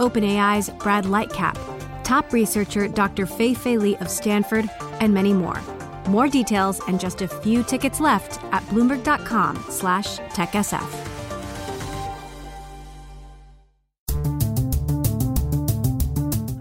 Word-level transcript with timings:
OpenAI's 0.00 0.70
Brad 0.82 1.04
Lightcap, 1.04 1.56
top 2.02 2.32
researcher 2.32 2.88
Dr. 2.88 3.26
Fei 3.26 3.54
Fei 3.54 3.76
Li 3.76 3.96
of 3.98 4.08
Stanford, 4.08 4.68
and 5.00 5.14
many 5.14 5.32
more. 5.32 5.60
More 6.08 6.26
details 6.26 6.80
and 6.88 6.98
just 6.98 7.22
a 7.22 7.28
few 7.28 7.62
tickets 7.62 8.00
left 8.00 8.42
at 8.52 8.62
bloomberg.com 8.64 9.64
slash 9.68 10.18
techsf. 10.34 11.06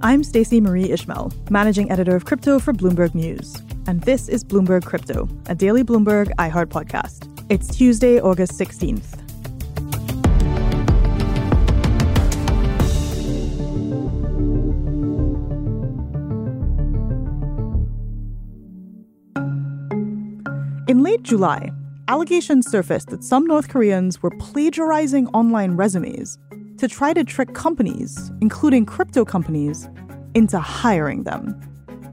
I'm 0.01 0.23
Stacey 0.23 0.61
Marie 0.61 0.91
Ishmael, 0.91 1.33
managing 1.49 1.91
editor 1.91 2.15
of 2.15 2.25
crypto 2.25 2.57
for 2.59 2.73
Bloomberg 2.73 3.13
News. 3.13 3.61
And 3.85 4.01
this 4.01 4.29
is 4.29 4.43
Bloomberg 4.43 4.85
Crypto, 4.85 5.27
a 5.47 5.55
daily 5.55 5.83
Bloomberg 5.83 6.33
iHeart 6.35 6.67
podcast. 6.67 7.27
It's 7.49 7.75
Tuesday, 7.75 8.19
August 8.19 8.53
16th. 8.53 9.18
Late 21.19 21.27
July, 21.27 21.71
allegations 22.07 22.69
surfaced 22.69 23.09
that 23.09 23.23
some 23.23 23.45
North 23.45 23.67
Koreans 23.67 24.23
were 24.23 24.31
plagiarizing 24.31 25.27
online 25.33 25.75
resumes 25.75 26.37
to 26.77 26.87
try 26.87 27.13
to 27.13 27.23
trick 27.25 27.53
companies, 27.53 28.31
including 28.41 28.85
crypto 28.85 29.25
companies, 29.25 29.89
into 30.33 30.59
hiring 30.59 31.23
them. 31.23 31.59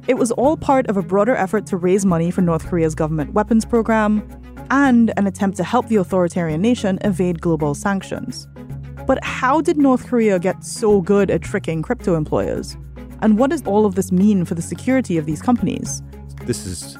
It 0.08 0.14
was 0.18 0.32
all 0.32 0.56
part 0.56 0.88
of 0.88 0.96
a 0.96 1.02
broader 1.02 1.36
effort 1.36 1.66
to 1.66 1.76
raise 1.76 2.04
money 2.04 2.32
for 2.32 2.42
North 2.42 2.66
Korea's 2.66 2.94
government 2.94 3.32
weapons 3.32 3.64
program 3.64 4.22
and 4.70 5.12
an 5.16 5.26
attempt 5.26 5.56
to 5.58 5.64
help 5.64 5.86
the 5.86 5.96
authoritarian 5.96 6.60
nation 6.60 6.98
evade 7.04 7.40
global 7.40 7.74
sanctions. 7.74 8.48
But 9.06 9.22
how 9.22 9.60
did 9.60 9.76
North 9.76 10.06
Korea 10.08 10.40
get 10.40 10.64
so 10.64 11.00
good 11.00 11.30
at 11.30 11.42
tricking 11.42 11.82
crypto 11.82 12.16
employers? 12.16 12.76
And 13.22 13.38
what 13.38 13.50
does 13.50 13.62
all 13.64 13.86
of 13.86 13.94
this 13.94 14.10
mean 14.10 14.44
for 14.44 14.56
the 14.56 14.62
security 14.62 15.16
of 15.16 15.26
these 15.26 15.40
companies? 15.40 16.02
This 16.44 16.66
is 16.66 16.98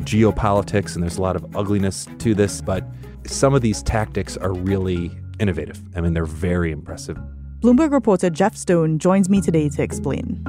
geopolitics 0.00 0.94
and 0.94 1.02
there's 1.02 1.18
a 1.18 1.22
lot 1.22 1.36
of 1.36 1.56
ugliness 1.56 2.06
to 2.18 2.34
this, 2.34 2.60
but 2.60 2.84
some 3.26 3.54
of 3.54 3.62
these 3.62 3.82
tactics 3.82 4.36
are 4.36 4.52
really 4.52 5.10
innovative. 5.38 5.80
I 5.94 6.00
mean, 6.00 6.14
they're 6.14 6.26
very 6.26 6.72
impressive. 6.72 7.18
Bloomberg 7.60 7.90
reporter 7.90 8.30
Jeff 8.30 8.56
Stone 8.56 8.98
joins 8.98 9.28
me 9.28 9.40
today 9.40 9.68
to 9.68 9.82
explain. 9.82 10.44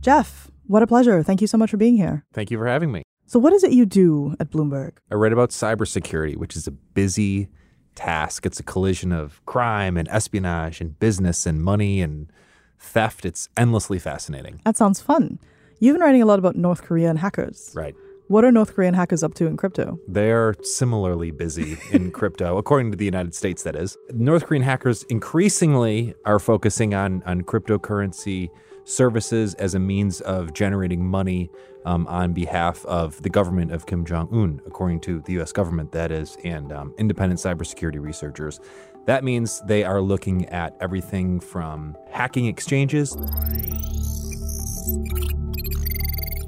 Jeff, 0.00 0.50
what 0.66 0.82
a 0.82 0.86
pleasure. 0.86 1.22
Thank 1.22 1.40
you 1.40 1.46
so 1.46 1.58
much 1.58 1.70
for 1.70 1.76
being 1.76 1.96
here. 1.96 2.24
Thank 2.32 2.50
you 2.50 2.58
for 2.58 2.66
having 2.66 2.92
me. 2.92 3.02
So, 3.26 3.38
what 3.38 3.52
is 3.52 3.62
it 3.64 3.72
you 3.72 3.86
do 3.86 4.34
at 4.40 4.50
Bloomberg? 4.50 4.98
I 5.10 5.14
write 5.14 5.32
about 5.32 5.50
cybersecurity, 5.50 6.36
which 6.36 6.56
is 6.56 6.66
a 6.66 6.70
busy 6.70 7.48
task. 7.94 8.46
It's 8.46 8.60
a 8.60 8.62
collision 8.62 9.12
of 9.12 9.44
crime 9.46 9.96
and 9.96 10.08
espionage 10.08 10.80
and 10.80 10.98
business 10.98 11.46
and 11.46 11.62
money 11.62 12.00
and 12.00 12.32
theft. 12.80 13.24
It's 13.24 13.48
endlessly 13.56 13.98
fascinating. 13.98 14.60
That 14.64 14.76
sounds 14.76 15.00
fun. 15.00 15.38
You've 15.78 15.94
been 15.94 16.02
writing 16.02 16.22
a 16.22 16.26
lot 16.26 16.38
about 16.38 16.56
North 16.56 16.82
Korean 16.82 17.16
hackers. 17.16 17.72
Right. 17.74 17.94
What 18.28 18.44
are 18.44 18.52
North 18.52 18.74
Korean 18.74 18.94
hackers 18.94 19.24
up 19.24 19.34
to 19.34 19.46
in 19.46 19.56
crypto? 19.56 19.98
They're 20.06 20.54
similarly 20.62 21.32
busy 21.32 21.78
in 21.90 22.10
crypto, 22.12 22.58
according 22.58 22.92
to 22.92 22.96
the 22.96 23.04
United 23.04 23.34
States, 23.34 23.64
that 23.64 23.74
is. 23.74 23.96
North 24.12 24.46
Korean 24.46 24.62
hackers 24.62 25.02
increasingly 25.04 26.14
are 26.24 26.38
focusing 26.38 26.94
on, 26.94 27.24
on 27.26 27.42
cryptocurrency 27.42 28.50
services 28.84 29.54
as 29.54 29.74
a 29.74 29.78
means 29.78 30.20
of 30.20 30.52
generating 30.52 31.04
money 31.04 31.50
um, 31.84 32.06
on 32.06 32.32
behalf 32.32 32.84
of 32.86 33.20
the 33.22 33.30
government 33.30 33.72
of 33.72 33.86
Kim 33.86 34.04
Jong 34.04 34.28
un, 34.32 34.60
according 34.66 35.00
to 35.00 35.20
the 35.22 35.40
US 35.40 35.50
government, 35.50 35.92
that 35.92 36.12
is, 36.12 36.36
and 36.44 36.72
um, 36.72 36.94
independent 36.98 37.40
cybersecurity 37.40 38.00
researchers. 38.00 38.60
That 39.06 39.24
means 39.24 39.60
they 39.62 39.84
are 39.84 40.00
looking 40.00 40.46
at 40.50 40.76
everything 40.80 41.40
from 41.40 41.96
hacking 42.10 42.46
exchanges. 42.46 43.16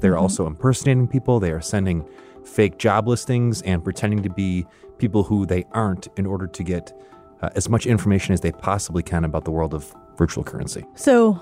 They're 0.01 0.17
also 0.17 0.45
impersonating 0.47 1.07
people. 1.07 1.39
They 1.39 1.51
are 1.51 1.61
sending 1.61 2.07
fake 2.45 2.77
job 2.77 3.07
listings 3.07 3.61
and 3.63 3.83
pretending 3.83 4.21
to 4.23 4.29
be 4.29 4.65
people 4.97 5.23
who 5.23 5.45
they 5.45 5.65
aren't 5.71 6.07
in 6.17 6.25
order 6.25 6.45
to 6.47 6.63
get 6.63 6.93
uh, 7.41 7.49
as 7.55 7.69
much 7.69 7.85
information 7.85 8.33
as 8.33 8.41
they 8.41 8.51
possibly 8.51 9.01
can 9.03 9.25
about 9.25 9.45
the 9.45 9.51
world 9.51 9.73
of 9.73 9.93
virtual 10.17 10.43
currency. 10.43 10.85
So, 10.95 11.39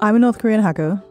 I'm 0.00 0.16
a 0.16 0.18
North 0.18 0.38
Korean 0.38 0.60
hacker. 0.60 1.02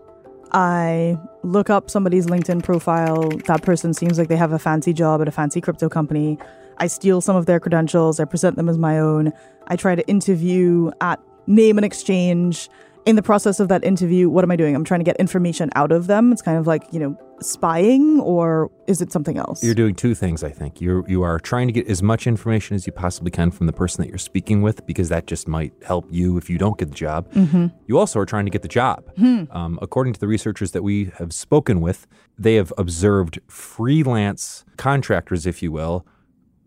I 0.52 1.18
look 1.44 1.70
up 1.70 1.90
somebody's 1.90 2.26
LinkedIn 2.26 2.64
profile. 2.64 3.30
That 3.46 3.62
person 3.62 3.94
seems 3.94 4.18
like 4.18 4.28
they 4.30 4.36
have 4.36 4.52
a 4.52 4.59
fancy 4.59 4.94
job 4.94 5.22
at 5.22 5.28
a 5.28 5.32
fancy 5.32 5.62
crypto 5.62 5.90
company. 5.90 6.38
I 6.79 6.88
steal 6.88 7.22
some 7.22 7.35
of 7.35 7.45
their 7.45 7.59
credentials, 7.59 8.19
I 8.19 8.25
present 8.25 8.56
them 8.56 8.69
as 8.69 8.78
my 8.78 9.00
own. 9.00 9.31
I 9.67 9.75
try 9.75 9.95
to 9.95 10.07
interview 10.07 10.91
at 11.01 11.19
name 11.47 11.78
and 11.78 11.85
exchange. 11.85 12.69
In 13.06 13.16
the 13.16 13.23
process 13.23 13.59
of 13.59 13.69
that 13.69 13.84
interview, 13.84 14.29
what 14.29 14.44
am 14.44 14.51
I 14.51 14.56
doing? 14.56 14.75
I'm 14.75 14.84
trying 14.84 15.00
to 15.00 15.03
get 15.03 15.16
information 15.17 15.69
out 15.73 15.91
of 15.91 16.07
them. 16.07 16.31
It's 16.31 16.41
kind 16.41 16.57
of 16.57 16.67
like, 16.67 16.84
you 16.91 17.00
know, 17.00 17.17
spying 17.41 18.19
or 18.19 18.69
is 18.88 19.01
it 19.01 19.12
something 19.12 19.38
else? 19.38 19.63
You're 19.63 19.73
doing 19.73 19.95
two 19.95 20.13
things, 20.13 20.44
I 20.44 20.50
think. 20.50 20.81
You 20.81 21.06
you 21.07 21.23
are 21.23 21.40
trying 21.40 21.67
to 21.67 21.73
get 21.73 21.88
as 21.88 22.03
much 22.03 22.28
information 22.28 22.75
as 22.75 22.85
you 22.85 22.94
possibly 22.94 23.31
can 23.31 23.51
from 23.51 23.67
the 23.67 23.73
person 23.73 24.03
that 24.03 24.09
you're 24.09 24.17
speaking 24.17 24.61
with 24.61 24.85
because 24.85 25.09
that 25.09 25.28
just 25.28 25.47
might 25.47 25.73
help 25.84 26.06
you 26.09 26.38
if 26.38 26.50
you 26.50 26.57
don't 26.57 26.78
get 26.78 26.90
the 26.90 26.96
job. 26.96 27.31
Mm-hmm. 27.34 27.67
You 27.88 27.97
also 27.97 28.19
are 28.19 28.25
trying 28.25 28.46
to 28.46 28.51
get 28.51 28.61
the 28.61 28.67
job. 28.67 29.03
Mm-hmm. 29.16 29.56
Um, 29.56 29.79
according 29.81 30.13
to 30.13 30.19
the 30.19 30.28
researchers 30.28 30.72
that 30.72 30.84
we 30.84 31.11
have 31.17 31.34
spoken 31.34 31.81
with, 31.81 32.06
they 32.38 32.56
have 32.56 32.73
observed 32.78 33.40
freelance 33.47 34.66
contractors, 34.78 35.46
if 35.46 35.63
you 35.63 35.72
will, 35.72 36.06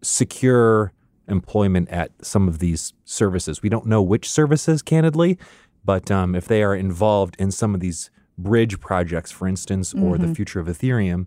secure 0.03 0.93
employment 1.29 1.89
at 1.89 2.11
some 2.23 2.49
of 2.49 2.59
these 2.59 2.93
services. 3.05 3.63
We 3.63 3.69
don't 3.69 3.87
know 3.87 4.03
which 4.03 4.29
services, 4.29 4.83
candidly, 4.83 5.39
but 5.85 6.11
um, 6.11 6.35
if 6.35 6.47
they 6.47 6.63
are 6.63 6.75
involved 6.75 7.37
in 7.39 7.51
some 7.51 7.75
of 7.75 7.81
these 7.81 8.11
bridge 8.39 8.81
projects, 8.81 9.31
for 9.31 9.47
instance, 9.47 9.95
or 9.95 10.17
mm-hmm. 10.17 10.27
the 10.27 10.35
future 10.35 10.61
of 10.61 10.67
Ethereum, 10.67 11.27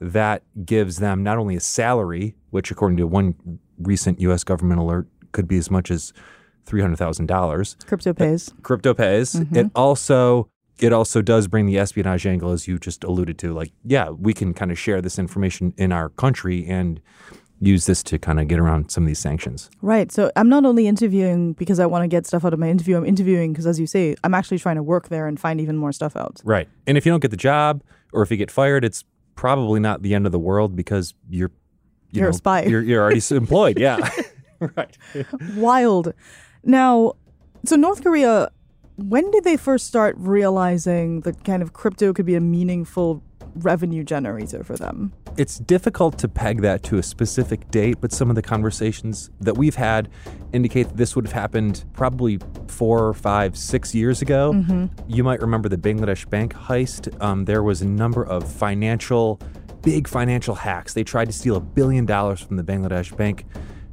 that 0.00 0.42
gives 0.64 0.96
them 0.96 1.22
not 1.22 1.38
only 1.38 1.56
a 1.56 1.60
salary, 1.60 2.34
which, 2.50 2.70
according 2.70 2.96
to 2.98 3.06
one 3.06 3.34
recent 3.78 4.20
U.S. 4.20 4.44
government 4.44 4.80
alert, 4.80 5.06
could 5.32 5.46
be 5.46 5.58
as 5.58 5.70
much 5.70 5.90
as 5.90 6.12
three 6.64 6.80
hundred 6.80 6.96
thousand 6.96 7.26
dollars. 7.26 7.76
Crypto 7.86 8.12
pays. 8.12 8.52
Crypto 8.62 8.94
pays. 8.94 9.34
Mm-hmm. 9.34 9.56
It 9.56 9.70
also 9.74 10.48
it 10.78 10.92
also 10.92 11.20
does 11.20 11.46
bring 11.46 11.66
the 11.66 11.78
espionage 11.78 12.26
angle, 12.26 12.52
as 12.52 12.66
you 12.66 12.78
just 12.78 13.04
alluded 13.04 13.38
to. 13.38 13.52
Like, 13.52 13.72
yeah, 13.84 14.08
we 14.10 14.32
can 14.32 14.54
kind 14.54 14.70
of 14.70 14.78
share 14.78 15.02
this 15.02 15.18
information 15.18 15.74
in 15.76 15.92
our 15.92 16.08
country 16.08 16.66
and 16.66 17.00
use 17.60 17.86
this 17.86 18.02
to 18.02 18.18
kind 18.18 18.40
of 18.40 18.48
get 18.48 18.58
around 18.58 18.90
some 18.90 19.04
of 19.04 19.08
these 19.08 19.18
sanctions. 19.18 19.70
Right. 19.82 20.10
So 20.10 20.32
I'm 20.34 20.48
not 20.48 20.64
only 20.64 20.86
interviewing 20.86 21.52
because 21.52 21.78
I 21.78 21.86
want 21.86 22.02
to 22.02 22.08
get 22.08 22.26
stuff 22.26 22.44
out 22.44 22.54
of 22.54 22.58
my 22.58 22.68
interview, 22.68 22.96
I'm 22.96 23.04
interviewing 23.04 23.52
because, 23.52 23.66
as 23.66 23.78
you 23.78 23.86
say, 23.86 24.16
I'm 24.24 24.34
actually 24.34 24.58
trying 24.58 24.76
to 24.76 24.82
work 24.82 25.08
there 25.08 25.26
and 25.26 25.38
find 25.38 25.60
even 25.60 25.76
more 25.76 25.92
stuff 25.92 26.16
out. 26.16 26.40
Right. 26.44 26.68
And 26.86 26.96
if 26.96 27.04
you 27.04 27.12
don't 27.12 27.20
get 27.20 27.30
the 27.30 27.36
job 27.36 27.82
or 28.12 28.22
if 28.22 28.30
you 28.30 28.36
get 28.36 28.50
fired, 28.50 28.84
it's 28.84 29.04
probably 29.34 29.80
not 29.80 30.02
the 30.02 30.14
end 30.14 30.26
of 30.26 30.32
the 30.32 30.38
world 30.38 30.74
because 30.74 31.14
you're 31.28 31.50
you 32.12 32.24
are 32.24 32.30
a 32.30 32.34
spy. 32.34 32.62
You're, 32.62 32.82
you're 32.82 33.02
already 33.02 33.22
employed. 33.30 33.78
Yeah. 33.78 33.98
right. 34.76 34.96
Wild. 35.54 36.12
Now, 36.64 37.12
so 37.64 37.76
North 37.76 38.02
Korea, 38.02 38.50
when 38.96 39.30
did 39.30 39.44
they 39.44 39.56
first 39.56 39.86
start 39.86 40.16
realizing 40.18 41.20
that 41.20 41.44
kind 41.44 41.62
of 41.62 41.72
crypto 41.72 42.12
could 42.12 42.26
be 42.26 42.34
a 42.34 42.40
meaningful 42.40 43.22
revenue 43.54 44.04
generator 44.04 44.62
for 44.64 44.76
them. 44.76 45.12
It's 45.36 45.58
difficult 45.58 46.18
to 46.18 46.28
peg 46.28 46.62
that 46.62 46.82
to 46.84 46.98
a 46.98 47.02
specific 47.02 47.70
date, 47.70 47.98
but 48.00 48.12
some 48.12 48.30
of 48.30 48.36
the 48.36 48.42
conversations 48.42 49.30
that 49.40 49.56
we've 49.56 49.76
had 49.76 50.08
indicate 50.52 50.88
that 50.88 50.96
this 50.96 51.14
would 51.16 51.26
have 51.26 51.32
happened 51.32 51.84
probably 51.92 52.38
four, 52.66 53.14
five, 53.14 53.56
six 53.56 53.94
years 53.94 54.22
ago. 54.22 54.52
Mm-hmm. 54.52 54.86
You 55.08 55.24
might 55.24 55.40
remember 55.40 55.68
the 55.68 55.76
Bangladesh 55.76 56.28
bank 56.28 56.54
heist. 56.54 57.20
Um, 57.22 57.44
there 57.44 57.62
was 57.62 57.82
a 57.82 57.86
number 57.86 58.24
of 58.24 58.50
financial, 58.50 59.40
big 59.82 60.08
financial 60.08 60.54
hacks. 60.54 60.94
They 60.94 61.04
tried 61.04 61.26
to 61.26 61.32
steal 61.32 61.56
a 61.56 61.60
billion 61.60 62.06
dollars 62.06 62.40
from 62.40 62.56
the 62.56 62.64
Bangladesh 62.64 63.16
bank. 63.16 63.46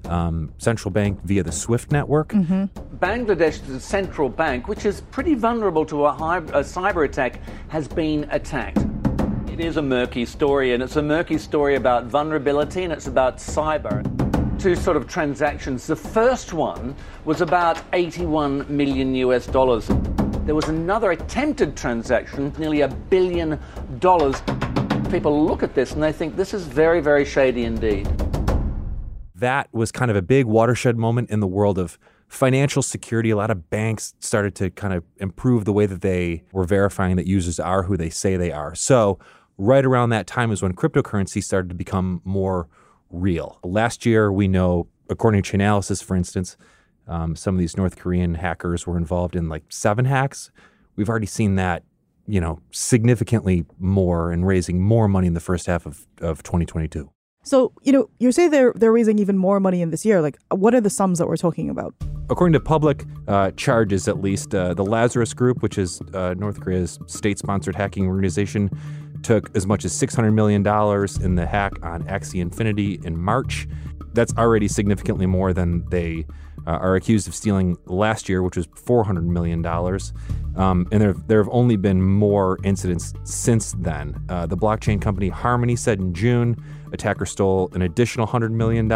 Um, 0.06 0.54
central 0.57 0.89
bank 0.89 1.21
via 1.24 1.44
the 1.44 1.51
SWIFT 1.51 1.92
network. 1.92 2.30
Mm-hmm. 2.30 2.65
Bangladesh's 2.95 3.83
central 3.83 4.30
bank, 4.30 4.69
which 4.69 4.86
is 4.86 5.01
pretty 5.01 5.36
vulnerable 5.36 5.86
to 5.86 6.06
a, 6.06 6.12
high, 6.13 6.38
a 6.38 6.63
cyber 6.63 7.04
attack, 7.04 7.42
has 7.68 7.89
been 7.89 8.25
attacked. 8.31 8.77
It 9.57 9.65
is 9.65 9.77
a 9.77 9.81
murky 9.81 10.24
story, 10.24 10.75
and 10.75 10.83
it's 10.83 10.98
a 10.98 11.01
murky 11.01 11.39
story 11.39 11.77
about 11.77 12.06
vulnerability 12.06 12.83
and 12.83 12.94
it's 12.94 13.07
about 13.07 13.38
cyber. 13.38 14.04
Two 14.59 14.75
sort 14.75 14.95
of 14.95 15.07
transactions. 15.07 15.88
The 15.88 15.95
first 15.95 16.54
one 16.54 16.95
was 17.25 17.42
about 17.42 17.81
81 17.94 18.68
million 18.69 19.15
US 19.15 19.48
dollars. 19.48 19.88
There 20.45 20.54
was 20.54 20.69
another 20.69 21.09
attempted 21.09 21.75
transaction, 21.75 22.54
nearly 22.59 22.81
a 22.81 22.88
billion 22.88 23.59
dollars. 23.98 24.44
People 25.09 25.44
look 25.48 25.63
at 25.63 25.74
this 25.74 25.94
and 25.94 26.04
they 26.04 26.12
think 26.12 26.36
this 26.36 26.54
is 26.54 26.68
very, 26.68 27.01
very 27.01 27.25
shady 27.25 27.63
indeed 27.63 28.07
that 29.38 29.69
was 29.71 29.92
kind 29.92 30.09
of 30.09 30.18
a 30.18 30.21
big 30.21 30.45
watershed 30.45 30.98
moment 30.98 31.30
in 31.30 31.39
the 31.39 31.48
world 31.48 31.77
of 31.77 32.00
financial 32.27 32.81
security. 32.81 33.30
A 33.30 33.36
lot 33.36 33.51
of 33.51 33.69
banks 33.69 34.15
started 34.19 34.56
to 34.56 34.71
kind 34.71 34.94
of 34.94 35.04
improve 35.18 35.63
the 35.65 35.74
way 35.74 35.86
that 35.86 36.01
they 36.01 36.44
were 36.51 36.63
verifying 36.63 37.15
that 37.18 37.27
users 37.27 37.59
are 37.59 37.83
who 37.83 37.95
they 37.95 38.09
say 38.09 38.36
they 38.36 38.51
are. 38.51 38.74
So, 38.74 39.19
right 39.57 39.86
around 39.86 40.09
that 40.09 40.27
time 40.27 40.51
is 40.51 40.62
when 40.62 40.74
cryptocurrency 40.74 41.44
started 41.44 41.69
to 41.69 41.75
become 41.75 42.21
more 42.24 42.68
real. 43.09 43.59
Last 43.63 44.06
year, 44.06 44.31
we 44.31 44.48
know, 44.48 44.88
according 45.09 45.42
to 45.42 45.57
Chainalysis, 45.57 46.04
for 46.04 46.15
instance, 46.15 46.57
um, 47.07 47.36
some 47.36 47.56
of 47.56 47.59
these 47.59 47.77
North 47.77 47.98
Korean 47.98 48.36
hackers 48.36 48.86
were 48.86 48.98
involved 48.98 49.36
in 49.36 49.50
like 49.50 49.63
seven 49.69 50.06
hacks. 50.06 50.51
We've 50.95 51.09
already 51.09 51.25
seen 51.25 51.56
that, 51.56 51.83
you 52.27 52.42
know, 52.42 52.59
significantly 52.71 53.65
more 53.80 54.31
and 54.31 54.45
raising 54.45 54.81
more 54.81 55.07
money 55.07 55.27
in 55.27 55.33
the 55.33 55.39
first 55.39 55.68
half 55.68 55.86
of, 55.86 56.06
of 56.19 56.44
2022. 56.44 57.09
So, 57.44 57.71
you 57.81 57.94
know, 57.94 58.09
you 58.19 58.33
say 58.33 58.50
they're 58.50 58.74
they're 58.75 58.92
raising 58.92 59.19
even 59.19 59.38
more 59.38 59.62
money 59.62 59.81
in 59.81 59.89
this 59.89 60.04
year. 60.04 60.21
Like, 60.21 60.38
what 60.50 60.75
are 60.75 60.81
the 60.81 60.89
sums 60.89 61.18
that 61.19 61.30
we're 61.30 61.38
talking 61.38 61.69
about? 61.69 61.95
According 62.30 62.51
to 62.54 62.59
public 62.59 63.06
uh, 63.30 63.51
charges, 63.51 64.09
at 64.09 64.21
least, 64.21 64.54
uh, 64.54 64.74
the 64.74 64.83
Lazarus 64.83 65.33
Group, 65.33 65.63
which 65.63 65.77
is 65.77 66.01
uh, 66.13 66.36
North 66.38 66.59
Korea's 66.59 67.00
state-sponsored 67.06 67.74
hacking 67.74 68.06
organization, 68.06 68.69
took 69.28 69.54
as 69.58 69.68
much 69.68 69.84
as 69.84 69.92
$600 69.92 70.34
million 70.34 70.66
in 71.22 71.36
the 71.36 71.46
hack 71.46 71.74
on 71.84 72.02
Axie 72.04 72.40
Infinity 72.40 72.98
in 73.04 73.22
March. 73.22 73.68
That's 74.14 74.34
already 74.38 74.70
significantly 74.70 75.26
more 75.26 75.52
than 75.52 75.86
they 75.90 76.26
uh, 76.66 76.72
are 76.72 76.96
accused 76.96 77.28
of 77.28 77.36
stealing 77.36 77.78
last 77.88 78.30
year, 78.30 78.42
which 78.42 78.56
was 78.56 78.68
$400 78.68 79.24
million. 79.24 79.66
Um, 80.56 80.88
and 80.94 81.02
there, 81.02 81.14
there 81.14 81.44
have 81.44 81.52
only 81.52 81.76
been 81.76 82.02
more 82.02 82.58
incidents 82.64 83.14
since 83.26 83.74
then. 83.80 84.16
Uh, 84.30 84.46
the 84.46 84.56
blockchain 84.56 85.02
company 85.02 85.28
Harmony 85.28 85.76
said 85.76 86.00
in 86.00 86.14
June 86.14 86.56
attackers 86.94 87.30
stole 87.30 87.70
an 87.74 87.82
additional 87.82 88.26
$100 88.26 88.52
million. 88.52 88.90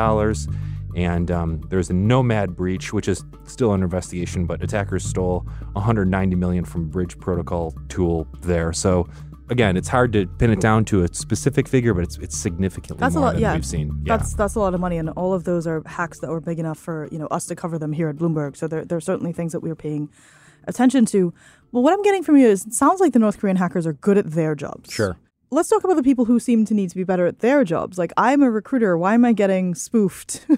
And 0.96 1.30
um, 1.30 1.62
there's 1.70 1.90
a 1.90 1.94
Nomad 1.94 2.56
breach, 2.56 2.94
which 2.94 3.10
is 3.10 3.22
still 3.44 3.72
under 3.72 3.84
investigation, 3.84 4.46
but 4.46 4.64
attackers 4.64 5.04
stole 5.04 5.46
190 5.74 6.36
million 6.38 6.64
from 6.64 6.90
Bridge 6.90 7.18
Protocol 7.20 7.74
tool 7.90 8.28
there. 8.42 8.72
So 8.72 9.10
again, 9.52 9.78
it's 9.78 9.88
hard 9.88 10.14
to 10.14 10.26
pin 10.26 10.50
it 10.50 10.60
down 10.60 10.86
to 10.86 11.04
a 11.04 11.14
specific 11.14 11.68
figure, 11.68 11.94
but 11.94 12.04
it's 12.04 12.18
it's 12.18 12.38
significantly 12.38 13.00
that's 13.00 13.14
more 13.14 13.24
a 13.24 13.26
lot, 13.28 13.34
than 13.34 13.42
yeah. 13.42 13.54
we've 13.54 13.66
seen. 13.66 14.02
Yeah. 14.04 14.18
That's 14.18 14.34
that's 14.34 14.56
a 14.56 14.60
lot 14.60 14.74
of 14.74 14.80
money, 14.80 14.98
and 14.98 15.10
all 15.12 15.34
of 15.34 15.44
those 15.44 15.68
are 15.68 15.84
hacks 15.86 16.20
that 16.20 16.30
were 16.32 16.40
big 16.40 16.58
enough 16.58 16.80
for 16.80 17.08
you 17.12 17.20
know 17.20 17.28
us 17.28 17.46
to 17.48 17.56
cover 17.56 17.78
them 17.78 17.92
here 17.92 18.10
at 18.10 18.16
Bloomberg. 18.16 18.56
So 18.56 18.68
there 18.68 18.84
there 18.86 18.98
are 18.98 19.02
certainly 19.02 19.34
things 19.34 19.52
that 19.52 19.60
we 19.60 19.70
are 19.70 19.76
paying 19.76 20.10
attention 20.68 21.06
to. 21.08 21.34
Well, 21.72 21.84
what 21.84 21.94
I'm 21.94 22.02
getting 22.02 22.24
from 22.24 22.38
you 22.38 22.48
is 22.48 22.66
it 22.66 22.74
sounds 22.74 23.00
like 23.00 23.14
the 23.14 23.20
North 23.20 23.40
Korean 23.40 23.58
hackers 23.58 23.86
are 23.86 23.94
good 23.94 24.18
at 24.18 24.32
their 24.32 24.56
jobs. 24.56 24.92
Sure. 24.92 25.18
Let's 25.52 25.68
talk 25.68 25.84
about 25.84 25.96
the 25.96 26.04
people 26.04 26.26
who 26.26 26.40
seem 26.40 26.64
to 26.66 26.74
need 26.74 26.90
to 26.90 26.96
be 26.96 27.04
better 27.04 27.26
at 27.26 27.40
their 27.40 27.64
jobs. 27.64 27.98
Like 27.98 28.14
I'm 28.18 28.42
a 28.42 28.50
recruiter. 28.50 28.98
Why 28.98 29.14
am 29.14 29.26
I 29.26 29.34
getting 29.34 29.76
spoofed? 29.76 30.48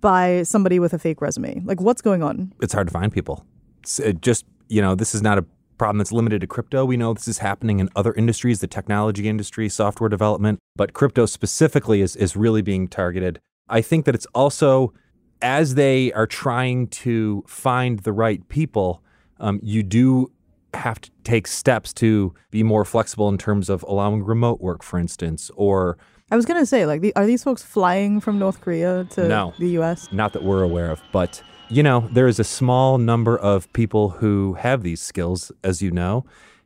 by 0.00 0.44
somebody 0.44 0.78
with 0.78 0.92
a 0.92 0.98
fake 0.98 1.20
resume. 1.20 1.60
Like, 1.64 1.80
what's 1.80 2.02
going 2.02 2.22
on? 2.22 2.52
It's 2.60 2.72
hard 2.72 2.86
to 2.86 2.92
find 2.92 3.12
people. 3.12 3.44
It's 3.80 3.98
it 3.98 4.22
just, 4.22 4.44
you 4.68 4.80
know, 4.80 4.94
this 4.94 5.14
is 5.14 5.22
not 5.22 5.38
a 5.38 5.44
problem 5.78 5.98
that's 5.98 6.12
limited 6.12 6.40
to 6.40 6.46
crypto. 6.46 6.84
We 6.84 6.96
know 6.96 7.14
this 7.14 7.28
is 7.28 7.38
happening 7.38 7.80
in 7.80 7.88
other 7.96 8.12
industries, 8.14 8.60
the 8.60 8.66
technology 8.66 9.28
industry, 9.28 9.68
software 9.68 10.08
development, 10.08 10.58
but 10.76 10.92
crypto 10.92 11.26
specifically 11.26 12.00
is, 12.00 12.16
is 12.16 12.36
really 12.36 12.62
being 12.62 12.88
targeted. 12.88 13.40
I 13.68 13.80
think 13.80 14.04
that 14.06 14.14
it's 14.14 14.26
also 14.34 14.92
as 15.40 15.74
they 15.74 16.12
are 16.12 16.26
trying 16.26 16.88
to 16.88 17.44
find 17.46 18.00
the 18.00 18.12
right 18.12 18.46
people, 18.48 19.02
um, 19.38 19.60
you 19.62 19.82
do 19.82 20.32
have 20.74 21.00
to 21.00 21.10
take 21.24 21.46
steps 21.46 21.92
to 21.94 22.34
be 22.50 22.62
more 22.62 22.84
flexible 22.84 23.28
in 23.28 23.38
terms 23.38 23.68
of 23.68 23.82
allowing 23.84 24.24
remote 24.24 24.60
work, 24.60 24.82
for 24.82 24.98
instance, 24.98 25.50
or 25.54 25.96
I 26.30 26.36
was 26.36 26.44
gonna 26.44 26.66
say, 26.66 26.84
like, 26.84 27.00
the, 27.00 27.14
are 27.16 27.24
these 27.24 27.42
folks 27.42 27.62
flying 27.62 28.20
from 28.20 28.38
North 28.38 28.60
Korea 28.60 29.04
to 29.12 29.28
no, 29.28 29.54
the 29.58 29.68
U.S.? 29.70 30.12
Not 30.12 30.34
that 30.34 30.42
we're 30.42 30.62
aware 30.62 30.90
of, 30.90 31.00
but 31.10 31.42
you 31.70 31.82
know, 31.82 32.08
there 32.12 32.26
is 32.26 32.38
a 32.38 32.44
small 32.44 32.98
number 32.98 33.36
of 33.36 33.70
people 33.72 34.10
who 34.10 34.54
have 34.54 34.82
these 34.82 35.00
skills, 35.00 35.52
as 35.62 35.82
you 35.82 35.90
know, 35.90 36.24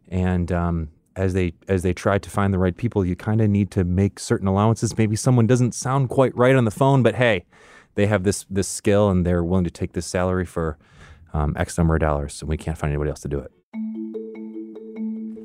and 0.09 0.53
um, 0.53 0.91
as 1.17 1.35
they 1.35 1.55
as 1.69 1.83
they 1.83 1.93
try 1.93 2.19
to 2.19 2.31
find 2.31 2.55
the 2.55 2.59
right 2.59 2.77
people, 2.77 3.05
you 3.05 3.17
kind 3.17 3.41
of 3.41 3.51
need 3.51 3.71
to 3.73 3.85
make 3.85 4.21
certain 4.21 4.47
allowances. 4.47 4.97
Maybe 4.97 5.17
someone 5.17 5.47
doesn't 5.47 5.75
sound 5.75 6.09
quite 6.09 6.37
right 6.37 6.55
on 6.55 6.65
the 6.65 6.71
phone, 6.71 7.03
but 7.03 7.17
hey, 7.17 7.45
they 7.97 8.07
have 8.07 8.23
this 8.23 8.47
this 8.49 8.69
skill 8.69 9.11
and 9.11 9.27
they're 9.27 9.43
willing 9.43 9.65
to 9.65 9.71
take 9.71 9.93
this 9.93 10.07
salary 10.07 10.47
for 10.47 10.79
um, 11.33 11.55
X 11.57 11.77
number 11.77 11.95
of 11.95 12.01
dollars, 12.01 12.41
and 12.41 12.49
we 12.49 12.57
can't 12.57 12.79
find 12.79 12.93
anybody 12.93 13.11
else 13.11 13.21
to 13.21 13.29
do 13.29 13.41
it. 13.41 13.51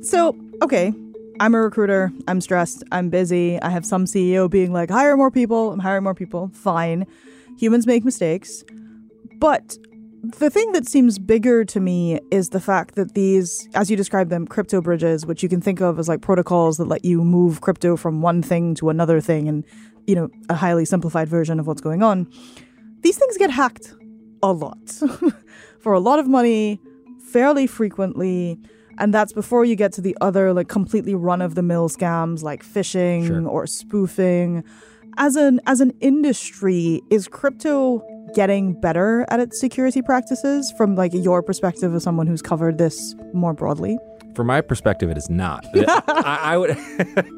So, 0.06 0.38
okay, 0.62 0.94
I'm 1.39 1.56
a 1.56 1.62
recruiter. 1.62 2.12
I'm 2.27 2.42
stressed. 2.42 2.83
I'm 2.92 3.09
busy. 3.09 3.59
I 3.62 3.69
have 3.69 3.86
some 3.86 4.06
CEO 4.06 4.50
being 4.50 4.71
like, 4.71 4.92
hire 4.92 5.18
more 5.18 5.31
people. 5.31 5.71
I'm 5.71 5.80
hiring 5.80 6.04
more 6.04 6.13
people. 6.13 6.51
Fine. 6.54 7.07
Humans 7.57 7.88
make 7.88 8.06
mistakes. 8.06 8.63
But 9.39 9.77
the 10.23 10.49
thing 10.49 10.71
that 10.71 10.87
seems 10.87 11.19
bigger 11.19 11.63
to 11.65 11.79
me 11.79 12.19
is 12.31 12.49
the 12.49 12.59
fact 12.59 12.95
that 12.95 13.13
these, 13.13 13.67
as 13.73 13.89
you 13.89 13.95
describe 13.95 14.29
them, 14.29 14.47
crypto 14.47 14.81
bridges, 14.81 15.25
which 15.25 15.43
you 15.43 15.49
can 15.49 15.61
think 15.61 15.79
of 15.79 15.99
as 15.99 16.07
like 16.09 16.21
protocols 16.21 16.77
that 16.77 16.85
let 16.85 17.05
you 17.05 17.23
move 17.23 17.61
crypto 17.61 17.95
from 17.95 18.21
one 18.21 18.41
thing 18.41 18.75
to 18.75 18.89
another 18.89 19.21
thing 19.21 19.47
and, 19.47 19.63
you 20.05 20.15
know, 20.15 20.29
a 20.49 20.55
highly 20.55 20.85
simplified 20.85 21.27
version 21.27 21.59
of 21.59 21.67
what's 21.67 21.81
going 21.81 22.01
on, 22.03 22.27
these 23.01 23.17
things 23.17 23.37
get 23.37 23.51
hacked 23.51 23.93
a 24.41 24.51
lot 24.51 24.77
for 25.79 25.94
a 25.94 25.99
lot 25.99 26.19
of 26.19 26.27
money, 26.27 26.79
fairly 27.31 27.67
frequently. 27.67 28.57
And 28.97 29.13
that's 29.13 29.31
before 29.33 29.63
you 29.63 29.75
get 29.75 29.94
to 29.94 30.01
the 30.01 30.17
other, 30.21 30.51
like, 30.53 30.67
completely 30.67 31.13
run 31.13 31.41
of 31.41 31.53
the 31.53 31.61
mill 31.61 31.87
scams 31.89 32.41
like 32.41 32.65
phishing 32.65 33.27
Sure. 33.27 33.47
or 33.47 33.67
spoofing. 33.67 34.63
As 35.17 35.35
an 35.35 35.59
as 35.67 35.81
an 35.81 35.94
industry, 35.99 37.01
is 37.09 37.27
crypto 37.27 38.03
getting 38.35 38.73
better 38.73 39.25
at 39.29 39.39
its 39.39 39.59
security 39.59 40.01
practices 40.01 40.71
from 40.71 40.95
like 40.95 41.13
your 41.13 41.41
perspective 41.41 41.93
as 41.95 42.03
someone 42.03 42.27
who's 42.27 42.41
covered 42.41 42.77
this 42.77 43.15
more 43.33 43.53
broadly? 43.53 43.97
From 44.35 44.47
my 44.47 44.61
perspective, 44.61 45.09
it 45.09 45.17
is 45.17 45.29
not. 45.31 45.65
I, 45.75 46.39
I 46.53 46.57
would, 46.57 46.77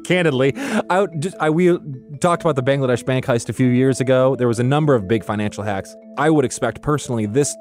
candidly, 0.04 0.52
I 0.90 1.00
would 1.00 1.22
just, 1.22 1.34
I, 1.40 1.48
we 1.48 1.78
talked 2.20 2.42
about 2.42 2.56
the 2.56 2.62
Bangladesh 2.62 3.06
bank 3.06 3.24
heist 3.24 3.48
a 3.48 3.54
few 3.54 3.68
years 3.68 4.00
ago. 4.00 4.36
There 4.36 4.48
was 4.48 4.58
a 4.60 4.62
number 4.64 4.94
of 4.94 5.08
big 5.08 5.24
financial 5.24 5.64
hacks. 5.64 5.96
I 6.18 6.28
would 6.28 6.44
expect 6.44 6.82
personally 6.82 7.24
this 7.24 7.56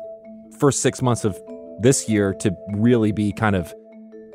first 0.59 0.81
six 0.81 1.01
months 1.01 1.24
of 1.24 1.39
this 1.79 2.09
year 2.09 2.33
to 2.41 2.53
really 2.74 3.13
be 3.13 3.31
kind 3.31 3.55
of, 3.55 3.74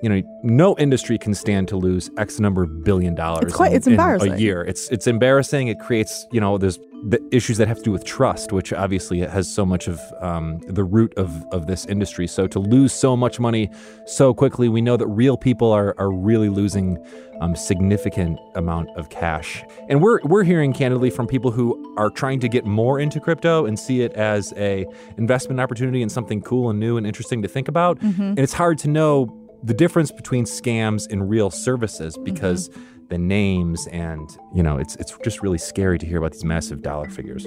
you 0.03 0.09
know, 0.09 0.23
no 0.43 0.75
industry 0.79 1.19
can 1.19 1.35
stand 1.35 1.69
to 1.69 1.77
lose 1.77 2.11
X 2.17 2.41
number 2.41 2.63
of 2.63 2.85
billion 2.85 3.15
dollars. 3.15 3.45
It's 3.45 3.55
quite- 3.55 3.73
in- 3.73 3.77
it's 3.77 3.87
in 3.87 3.93
embarrassing. 3.95 4.33
A 4.33 4.37
year. 4.39 4.63
It's 4.63 4.89
it's 4.89 5.07
embarrassing. 5.07 5.69
It 5.69 5.81
creates, 5.81 6.27
you 6.33 6.41
know, 6.41 6.57
there's 6.57 6.79
the 7.07 7.23
issues 7.31 7.59
that 7.59 7.69
have 7.69 7.77
to 7.79 7.83
do 7.83 7.93
with 7.93 8.05
trust, 8.05 8.51
which 8.51 8.73
obviously 8.73 9.21
has 9.21 9.53
so 9.53 9.67
much 9.67 9.89
of 9.89 10.01
um, 10.21 10.61
the 10.67 10.83
root 10.85 11.13
of, 11.19 11.45
of 11.53 11.67
this 11.67 11.85
industry. 11.85 12.27
So 12.27 12.47
to 12.47 12.59
lose 12.59 12.95
so 12.95 13.15
much 13.15 13.39
money 13.39 13.71
so 14.07 14.33
quickly, 14.33 14.71
we 14.71 14.81
know 14.81 14.97
that 14.97 15.07
real 15.07 15.37
people 15.37 15.71
are, 15.71 15.95
are 15.99 16.11
really 16.11 16.49
losing 16.49 16.99
um, 17.41 17.55
significant 17.57 18.39
amount 18.55 18.89
of 18.97 19.11
cash. 19.11 19.65
And 19.89 20.01
we're 20.01 20.21
we're 20.23 20.45
hearing 20.45 20.73
candidly 20.73 21.11
from 21.11 21.27
people 21.27 21.51
who 21.51 21.95
are 21.99 22.09
trying 22.09 22.41
to 22.41 22.49
get 22.49 22.65
more 22.65 22.99
into 22.99 23.21
crypto 23.21 23.67
and 23.67 23.79
see 23.79 24.01
it 24.01 24.13
as 24.15 24.55
a 24.57 24.87
investment 25.19 25.61
opportunity 25.61 26.01
and 26.01 26.11
something 26.11 26.41
cool 26.41 26.71
and 26.71 26.81
new 26.81 26.97
and 26.97 27.07
interesting 27.07 27.43
to 27.43 27.49
think 27.49 27.69
about. 27.69 28.01
And 28.31 28.39
it's 28.39 28.55
hard 28.55 28.79
to 28.79 28.89
know 28.89 29.41
the 29.63 29.75
difference 29.75 30.13
between 30.13 30.45
scams 30.45 31.11
and 31.11 31.29
real 31.29 31.51
services 31.51 32.17
because 32.23 32.71
the 33.09 33.19
names 33.19 33.87
and 33.89 34.37
you 34.55 34.63
know 34.63 34.79
it's 34.79 34.97
it's 34.97 35.17
just 35.23 35.43
really 35.43 35.59
scary 35.59 35.99
to 35.99 36.07
hear 36.07 36.19
about 36.19 36.33
these 36.33 36.45
massive 36.45 36.83
dollar 36.83 37.09
figures. 37.09 37.47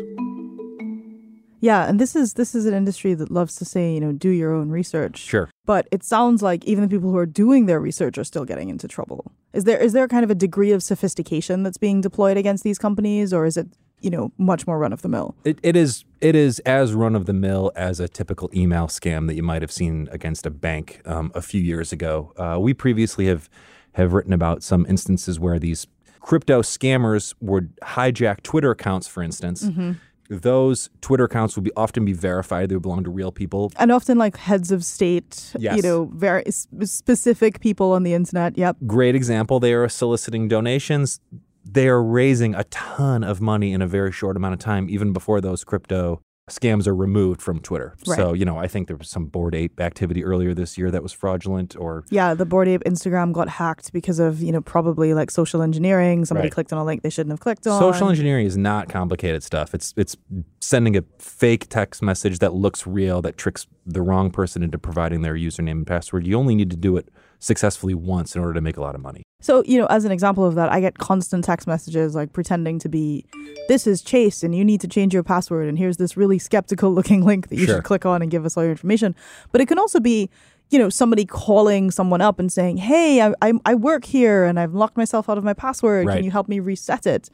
Yeah, 1.59 1.87
and 1.87 1.99
this 1.99 2.15
is 2.15 2.33
this 2.33 2.53
is 2.53 2.65
an 2.65 2.73
industry 2.73 3.13
that 3.15 3.31
loves 3.31 3.55
to 3.55 3.65
say, 3.65 3.93
you 3.93 3.99
know, 3.99 4.11
do 4.11 4.29
your 4.29 4.53
own 4.53 4.69
research. 4.69 5.17
Sure. 5.17 5.49
But 5.65 5.87
it 5.91 6.03
sounds 6.03 6.41
like 6.43 6.63
even 6.65 6.83
the 6.83 6.89
people 6.89 7.09
who 7.09 7.17
are 7.17 7.25
doing 7.25 7.65
their 7.65 7.79
research 7.79 8.17
are 8.17 8.23
still 8.23 8.45
getting 8.45 8.69
into 8.69 8.87
trouble. 8.87 9.31
Is 9.53 9.63
there 9.63 9.79
is 9.79 9.93
there 9.93 10.07
kind 10.07 10.23
of 10.23 10.29
a 10.29 10.35
degree 10.35 10.71
of 10.71 10.83
sophistication 10.83 11.63
that's 11.63 11.77
being 11.77 12.01
deployed 12.01 12.37
against 12.37 12.63
these 12.63 12.77
companies, 12.77 13.33
or 13.33 13.45
is 13.45 13.57
it 13.57 13.67
you 14.01 14.11
know 14.11 14.31
much 14.37 14.67
more 14.67 14.77
run 14.77 14.93
of 14.93 15.01
the 15.01 15.09
mill? 15.09 15.35
It, 15.43 15.59
it 15.63 15.75
is 15.75 16.05
it 16.21 16.35
is 16.35 16.59
as 16.59 16.93
run 16.93 17.15
of 17.15 17.25
the 17.25 17.33
mill 17.33 17.71
as 17.75 17.99
a 17.99 18.07
typical 18.07 18.49
email 18.53 18.87
scam 18.87 19.27
that 19.27 19.35
you 19.35 19.43
might 19.43 19.63
have 19.63 19.71
seen 19.71 20.07
against 20.11 20.45
a 20.45 20.51
bank 20.51 21.01
um, 21.05 21.31
a 21.33 21.41
few 21.41 21.61
years 21.61 21.91
ago. 21.91 22.33
Uh, 22.37 22.59
we 22.59 22.75
previously 22.75 23.25
have 23.25 23.49
have 23.97 24.13
written 24.13 24.31
about 24.31 24.63
some 24.63 24.85
instances 24.87 25.39
where 25.39 25.59
these 25.59 25.87
crypto 26.21 26.61
scammers 26.61 27.33
would 27.41 27.75
hijack 27.81 28.43
Twitter 28.43 28.71
accounts, 28.71 29.07
for 29.07 29.23
instance. 29.23 29.63
Mm-hmm. 29.63 29.93
Those 30.29 30.89
Twitter 30.99 31.23
accounts 31.23 31.55
would 31.55 31.63
be 31.63 31.71
often 31.77 32.03
be 32.03 32.11
verified; 32.11 32.69
they 32.69 32.75
would 32.75 32.81
belong 32.83 33.05
to 33.05 33.09
real 33.09 33.31
people. 33.31 33.71
And 33.77 33.91
often 33.91 34.17
like 34.17 34.35
heads 34.35 34.71
of 34.71 34.83
state, 34.83 35.53
yes. 35.57 35.77
you 35.77 35.81
know, 35.81 36.11
very 36.13 36.43
specific 36.51 37.61
people 37.61 37.93
on 37.93 38.03
the 38.03 38.13
internet. 38.13 38.57
Yep. 38.57 38.77
Great 38.85 39.15
example. 39.15 39.61
They 39.61 39.73
are 39.73 39.87
soliciting 39.87 40.49
donations. 40.49 41.21
They 41.63 41.87
are 41.87 42.03
raising 42.03 42.55
a 42.55 42.65
ton 42.65 43.23
of 43.23 43.39
money 43.39 43.71
in 43.71 43.81
a 43.81 43.87
very 43.87 44.11
short 44.11 44.35
amount 44.35 44.53
of 44.53 44.59
time, 44.59 44.89
even 44.89 45.13
before 45.13 45.39
those 45.39 45.63
crypto 45.63 46.21
scams 46.49 46.87
are 46.87 46.95
removed 46.95 47.41
from 47.41 47.59
Twitter. 47.59 47.93
So, 48.03 48.31
you 48.33 48.45
know, 48.45 48.57
I 48.57 48.67
think 48.67 48.87
there 48.87 48.95
was 48.95 49.09
some 49.09 49.25
Bored 49.25 49.53
Ape 49.53 49.81
activity 49.81 50.23
earlier 50.23 50.53
this 50.53 50.77
year 50.77 50.89
that 50.91 51.03
was 51.03 51.11
fraudulent 51.11 51.75
or 51.75 52.05
Yeah, 52.09 52.33
the 52.33 52.45
Bored 52.45 52.69
Ape 52.69 52.83
Instagram 52.85 53.33
got 53.33 53.49
hacked 53.49 53.91
because 53.91 54.17
of, 54.19 54.41
you 54.41 54.53
know, 54.53 54.61
probably 54.61 55.13
like 55.13 55.29
social 55.29 55.61
engineering. 55.61 56.23
Somebody 56.23 56.45
Right. 56.45 56.53
clicked 56.53 56.71
on 56.71 56.79
a 56.79 56.85
link 56.85 57.01
they 57.01 57.09
shouldn't 57.09 57.31
have 57.33 57.41
clicked 57.41 57.67
on. 57.67 57.79
Social 57.79 58.07
engineering 58.09 58.45
is 58.45 58.55
not 58.57 58.87
complicated 58.87 59.43
stuff. 59.43 59.73
It's 59.73 59.93
it's 59.97 60.15
sending 60.61 60.95
a 60.95 61.03
fake 61.19 61.67
text 61.69 62.01
message 62.01 62.39
that 62.39 62.53
looks 62.53 62.87
real 62.87 63.21
that 63.23 63.37
tricks 63.37 63.67
the 63.85 64.01
wrong 64.01 64.31
person 64.31 64.63
into 64.63 64.77
providing 64.77 65.23
their 65.23 65.35
username 65.35 65.71
and 65.71 65.87
password. 65.87 66.25
You 66.25 66.37
only 66.37 66.55
need 66.55 66.69
to 66.71 66.77
do 66.77 66.95
it 66.97 67.09
successfully 67.39 67.93
once 67.93 68.35
in 68.35 68.41
order 68.41 68.53
to 68.53 68.61
make 68.61 68.77
a 68.77 68.81
lot 68.81 68.95
of 68.95 69.01
money. 69.01 69.23
So, 69.39 69.63
you 69.65 69.77
know, 69.77 69.85
as 69.87 70.03
an 70.05 70.11
example 70.11 70.43
of 70.45 70.55
that, 70.55 70.71
I 70.71 70.79
get 70.81 70.97
constant 70.97 71.43
text 71.43 71.67
messages 71.67 72.15
like 72.15 72.33
pretending 72.33 72.79
to 72.79 72.89
be, 72.89 73.25
this 73.67 73.85
is 73.85 74.01
Chase 74.01 74.43
and 74.43 74.55
you 74.55 74.65
need 74.65 74.81
to 74.81 74.87
change 74.87 75.13
your 75.13 75.21
password. 75.23 75.69
And 75.69 75.77
here's 75.77 75.97
this 75.97 76.17
really 76.17 76.39
skeptical 76.39 76.91
looking 76.97 77.23
link 77.23 77.49
that 77.49 77.55
you 77.57 77.65
Sure. 77.65 77.75
should 77.75 77.83
click 77.83 78.05
on 78.05 78.21
and 78.21 78.31
give 78.31 78.45
us 78.45 78.57
all 78.57 78.63
your 78.63 78.71
information. 78.71 79.15
But 79.51 79.61
it 79.61 79.67
can 79.67 79.77
also 79.77 79.99
be, 79.99 80.29
you 80.71 80.79
know, 80.79 80.89
somebody 80.89 81.23
calling 81.25 81.91
someone 81.91 82.19
up 82.21 82.39
and 82.39 82.51
saying, 82.51 82.77
hey, 82.77 83.21
I, 83.21 83.33
I, 83.41 83.53
I 83.65 83.75
work 83.75 84.05
here 84.05 84.43
and 84.43 84.59
I've 84.59 84.73
locked 84.73 84.97
myself 84.97 85.29
out 85.29 85.37
of 85.37 85.43
my 85.43 85.53
password. 85.53 86.07
Right. 86.07 86.15
Can 86.15 86.23
you 86.25 86.31
help 86.31 86.47
me 86.49 86.59
reset 86.59 87.05
it? 87.05 87.29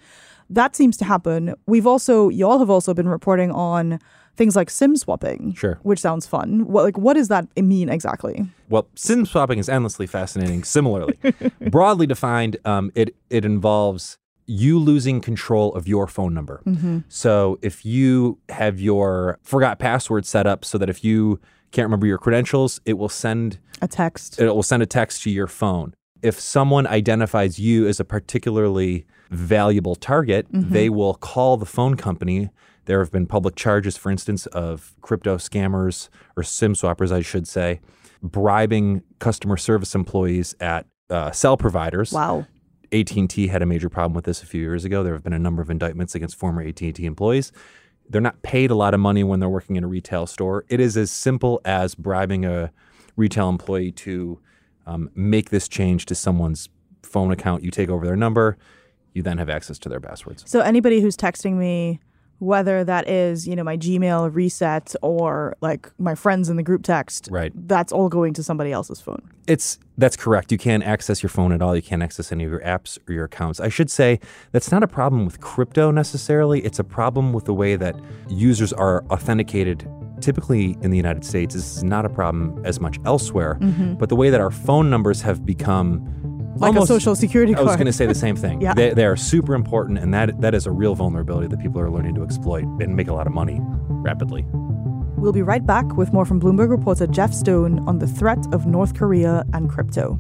That 0.50 0.76
seems 0.76 0.98
to 0.98 1.06
happen. 1.06 1.56
We've 1.68 1.88
also, 1.88 2.28
y'all 2.30 2.60
have 2.60 2.70
also 2.70 2.94
been 2.94 3.08
reporting 3.08 3.50
on 3.52 4.00
things 4.36 4.56
like 4.56 4.70
SIM 4.70 4.96
swapping, 4.98 5.54
Sure. 5.54 5.80
which 5.84 6.00
sounds 6.00 6.28
fun. 6.28 6.66
What, 6.68 6.84
like, 6.84 6.98
what 6.98 7.14
does 7.14 7.30
that 7.30 7.48
mean 7.56 7.88
exactly? 7.88 8.46
Well, 8.74 8.88
SIM 8.96 9.28
swapping 9.28 9.60
is 9.60 9.70
endlessly 9.70 10.08
fascinating. 10.08 10.64
Similarly, 10.64 11.20
broadly 11.70 12.08
defined, 12.08 12.58
um, 12.66 12.92
it 12.96 13.16
it 13.30 13.46
involves 13.46 14.18
you 14.48 14.80
losing 14.80 15.22
control 15.22 15.72
of 15.76 15.88
your 15.88 16.08
phone 16.08 16.34
number. 16.34 16.64
So 17.08 17.60
if 17.62 17.86
you 17.86 18.40
have 18.50 18.80
your 18.80 19.38
forgot 19.44 19.78
password 19.78 20.26
set 20.26 20.48
up 20.48 20.66
so 20.66 20.80
that 20.80 20.90
if 20.90 21.04
you 21.04 21.40
can't 21.72 21.86
remember 21.86 22.08
your 22.08 22.18
credentials, 22.18 22.82
it 22.84 22.94
will 22.94 23.10
send 23.10 23.60
A 23.84 23.88
text. 23.88 24.40
it 24.42 24.48
will 24.48 24.64
send 24.64 24.82
a 24.82 24.88
text 24.88 25.22
to 25.24 25.30
your 25.30 25.48
phone. 25.48 25.94
If 26.24 26.40
someone 26.40 26.88
identifies 26.88 27.60
you 27.60 27.88
as 27.88 28.00
a 28.00 28.06
particularly 28.06 29.06
valuable 29.30 29.96
target, 29.96 30.48
they 30.50 30.90
will 30.90 31.14
call 31.14 31.58
the 31.58 31.68
phone 31.68 31.96
company. 31.96 32.50
There 32.86 33.00
have 33.00 33.12
been 33.12 33.26
public 33.26 33.56
charges, 33.56 33.98
for 33.98 34.12
instance, 34.12 34.46
of 34.48 34.94
crypto 35.02 35.38
scammers 35.38 36.10
or 36.36 36.44
SIM 36.44 36.74
swappers, 36.74 37.12
I 37.12 37.22
should 37.22 37.48
say, 37.48 37.80
bribing 38.22 39.04
customer 39.20 39.58
service 39.58 39.96
employees 39.96 40.56
at 40.60 40.86
uh, 41.10 41.32
cell 41.32 41.58
providers. 41.58 42.12
wow. 42.12 42.46
AT&T 42.92 43.48
had 43.48 43.64
a 43.64 43.66
major 43.66 43.90
problem 43.90 44.14
with 44.14 44.26
this 44.26 44.44
a 44.44 44.46
few 44.46 44.62
years 44.62 44.86
ago. 44.86 45.04
There 45.04 45.14
have 45.14 45.24
been 45.24 45.34
a 45.34 45.40
number 45.40 45.62
of 45.62 45.70
indictments 45.72 46.14
against 46.14 46.36
former 46.36 46.62
AT&T 46.62 47.04
employees. 47.04 47.52
They're 48.08 48.22
not 48.22 48.42
paid 48.44 48.70
a 48.70 48.76
lot 48.76 48.94
of 48.94 49.00
money 49.00 49.24
when 49.24 49.40
they're 49.40 49.50
working 49.50 49.78
in 49.78 49.84
a 49.84 49.88
retail 49.88 50.28
store. 50.28 50.64
It 50.70 50.80
is 50.80 50.96
as 50.96 51.10
simple 51.10 51.60
as 51.66 51.96
bribing 51.96 52.46
a 52.46 52.72
retail 53.16 53.50
employee 53.50 53.92
to 53.92 54.40
um, 54.86 55.10
make 55.16 55.50
this 55.50 55.68
change 55.68 56.06
to 56.08 56.16
someone's 56.16 56.70
phone 57.02 57.32
account. 57.32 57.64
You 57.64 57.72
take 57.72 57.90
over 57.90 58.06
their 58.06 58.16
number, 58.16 58.58
you 59.14 59.24
then 59.24 59.38
have 59.38 59.50
access 59.50 59.80
to 59.80 59.90
their 59.90 60.00
passwords. 60.00 60.44
So 60.46 60.60
anybody 60.60 61.02
who's 61.02 61.18
texting 61.18 61.54
me, 61.54 62.00
whether 62.44 62.84
that 62.84 63.08
is, 63.10 63.48
you 63.48 63.56
know, 63.56 63.64
my 63.64 63.78
Gmail 63.78 64.34
reset 64.34 64.94
or 65.02 65.56
like 65.62 65.90
my 65.98 66.16
friends 66.16 66.50
in 66.50 66.58
the 66.58 66.64
group 66.64 66.84
text, 66.84 67.30
Right. 67.32 67.52
that's 67.68 67.92
all 67.92 68.10
going 68.10 68.34
to 68.34 68.44
somebody 68.44 68.72
else's 68.72 69.00
phone. 69.02 69.22
It's 69.48 69.80
that's 69.98 70.16
correct. 70.18 70.52
You 70.52 70.58
can't 70.58 70.84
access 70.84 71.22
your 71.22 71.30
phone 71.30 71.52
at 71.52 71.62
all. 71.62 71.76
You 71.76 71.82
can't 71.82 72.02
access 72.02 72.32
any 72.32 72.44
of 72.46 72.52
your 72.52 72.62
apps 72.62 72.98
or 73.08 73.14
your 73.14 73.26
accounts. 73.26 73.60
I 73.60 73.70
should 73.70 73.92
say 73.92 74.20
that's 74.52 74.72
not 74.72 74.82
a 74.84 74.88
problem 74.88 75.26
with 75.26 75.40
crypto 75.40 75.92
necessarily. 75.92 76.62
It's 76.62 76.80
a 76.80 76.84
problem 76.84 77.32
with 77.34 77.46
the 77.46 77.54
way 77.54 77.76
that 77.76 77.96
users 78.30 78.74
are 78.74 79.04
authenticated. 79.12 79.88
Typically 80.22 80.78
in 80.82 80.90
the 80.90 80.98
United 80.98 81.26
States, 81.26 81.54
this 81.54 81.76
is 81.78 81.84
not 81.84 82.06
a 82.06 82.10
problem 82.10 82.62
as 82.66 82.80
much 82.80 82.98
elsewhere. 83.06 83.58
Mm-hmm. 83.60 83.96
But 83.96 84.10
the 84.10 84.16
way 84.16 84.30
that 84.30 84.40
our 84.42 84.52
phone 84.52 84.90
numbers 84.90 85.22
have 85.22 85.46
become 85.46 86.23
Like 86.56 86.70
almost, 86.70 86.92
a 86.92 86.94
social 86.94 87.16
security 87.16 87.56
I 87.56 87.62
was 87.62 87.76
going 87.76 87.88
to 87.88 87.94
say 87.94 88.06
the 88.06 88.14
same 88.14 88.36
thing. 88.36 88.62
Yeah. 88.62 88.74
They, 88.74 88.94
they 88.94 89.06
are 89.06 89.16
super 89.16 89.56
important, 89.56 89.98
and 89.98 90.14
that 90.14 90.40
that 90.42 90.54
is 90.54 90.66
a 90.66 90.72
real 90.72 90.96
vulnerability 90.96 91.48
that 91.48 91.60
people 91.60 91.82
are 91.82 91.90
learning 91.90 92.16
to 92.16 92.24
exploit 92.24 92.64
and 92.64 92.96
make 92.96 93.08
a 93.08 93.14
lot 93.14 93.28
of 93.28 93.34
money 93.34 93.60
rapidly. 93.62 94.46
We'll 95.18 95.32
be 95.32 95.42
right 95.42 95.66
back 95.66 95.96
with 95.96 96.14
more 96.14 96.26
from 96.26 96.40
Bloomberg 96.40 96.70
reporter 96.70 97.08
Jeff 97.08 97.34
Stone 97.34 97.88
on 97.88 98.00
the 98.00 98.08
threat 98.08 98.46
of 98.54 98.66
North 98.66 98.94
Korea 98.94 99.46
and 99.54 99.70
crypto. 99.70 100.20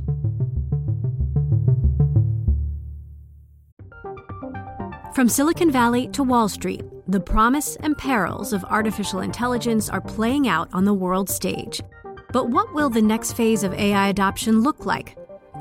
From 5.14 5.30
Silicon 5.30 5.70
Valley 5.70 6.08
to 6.08 6.24
Wall 6.24 6.50
Street, 6.50 6.84
the 7.08 7.20
promise 7.20 7.76
and 7.82 7.96
perils 7.98 8.54
of 8.54 8.64
artificial 8.66 9.20
intelligence 9.20 9.88
are 9.90 10.02
playing 10.02 10.48
out 10.48 10.70
on 10.74 10.86
the 10.86 10.94
world 10.94 11.30
stage. 11.30 11.82
But 12.32 12.50
what 12.50 12.74
will 12.74 12.90
the 12.90 13.02
next 13.02 13.34
phase 13.34 13.64
of 13.64 13.74
AI 13.74 14.08
adoption 14.08 14.62
look 14.62 14.88
like? 14.88 15.16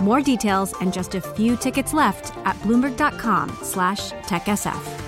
More 0.00 0.20
details 0.20 0.74
and 0.80 0.92
just 0.92 1.14
a 1.14 1.20
few 1.20 1.56
tickets 1.56 1.92
left 1.92 2.36
at 2.46 2.56
bloomberg.com 2.62 3.58
slash 3.62 4.12
techsf. 4.22 5.02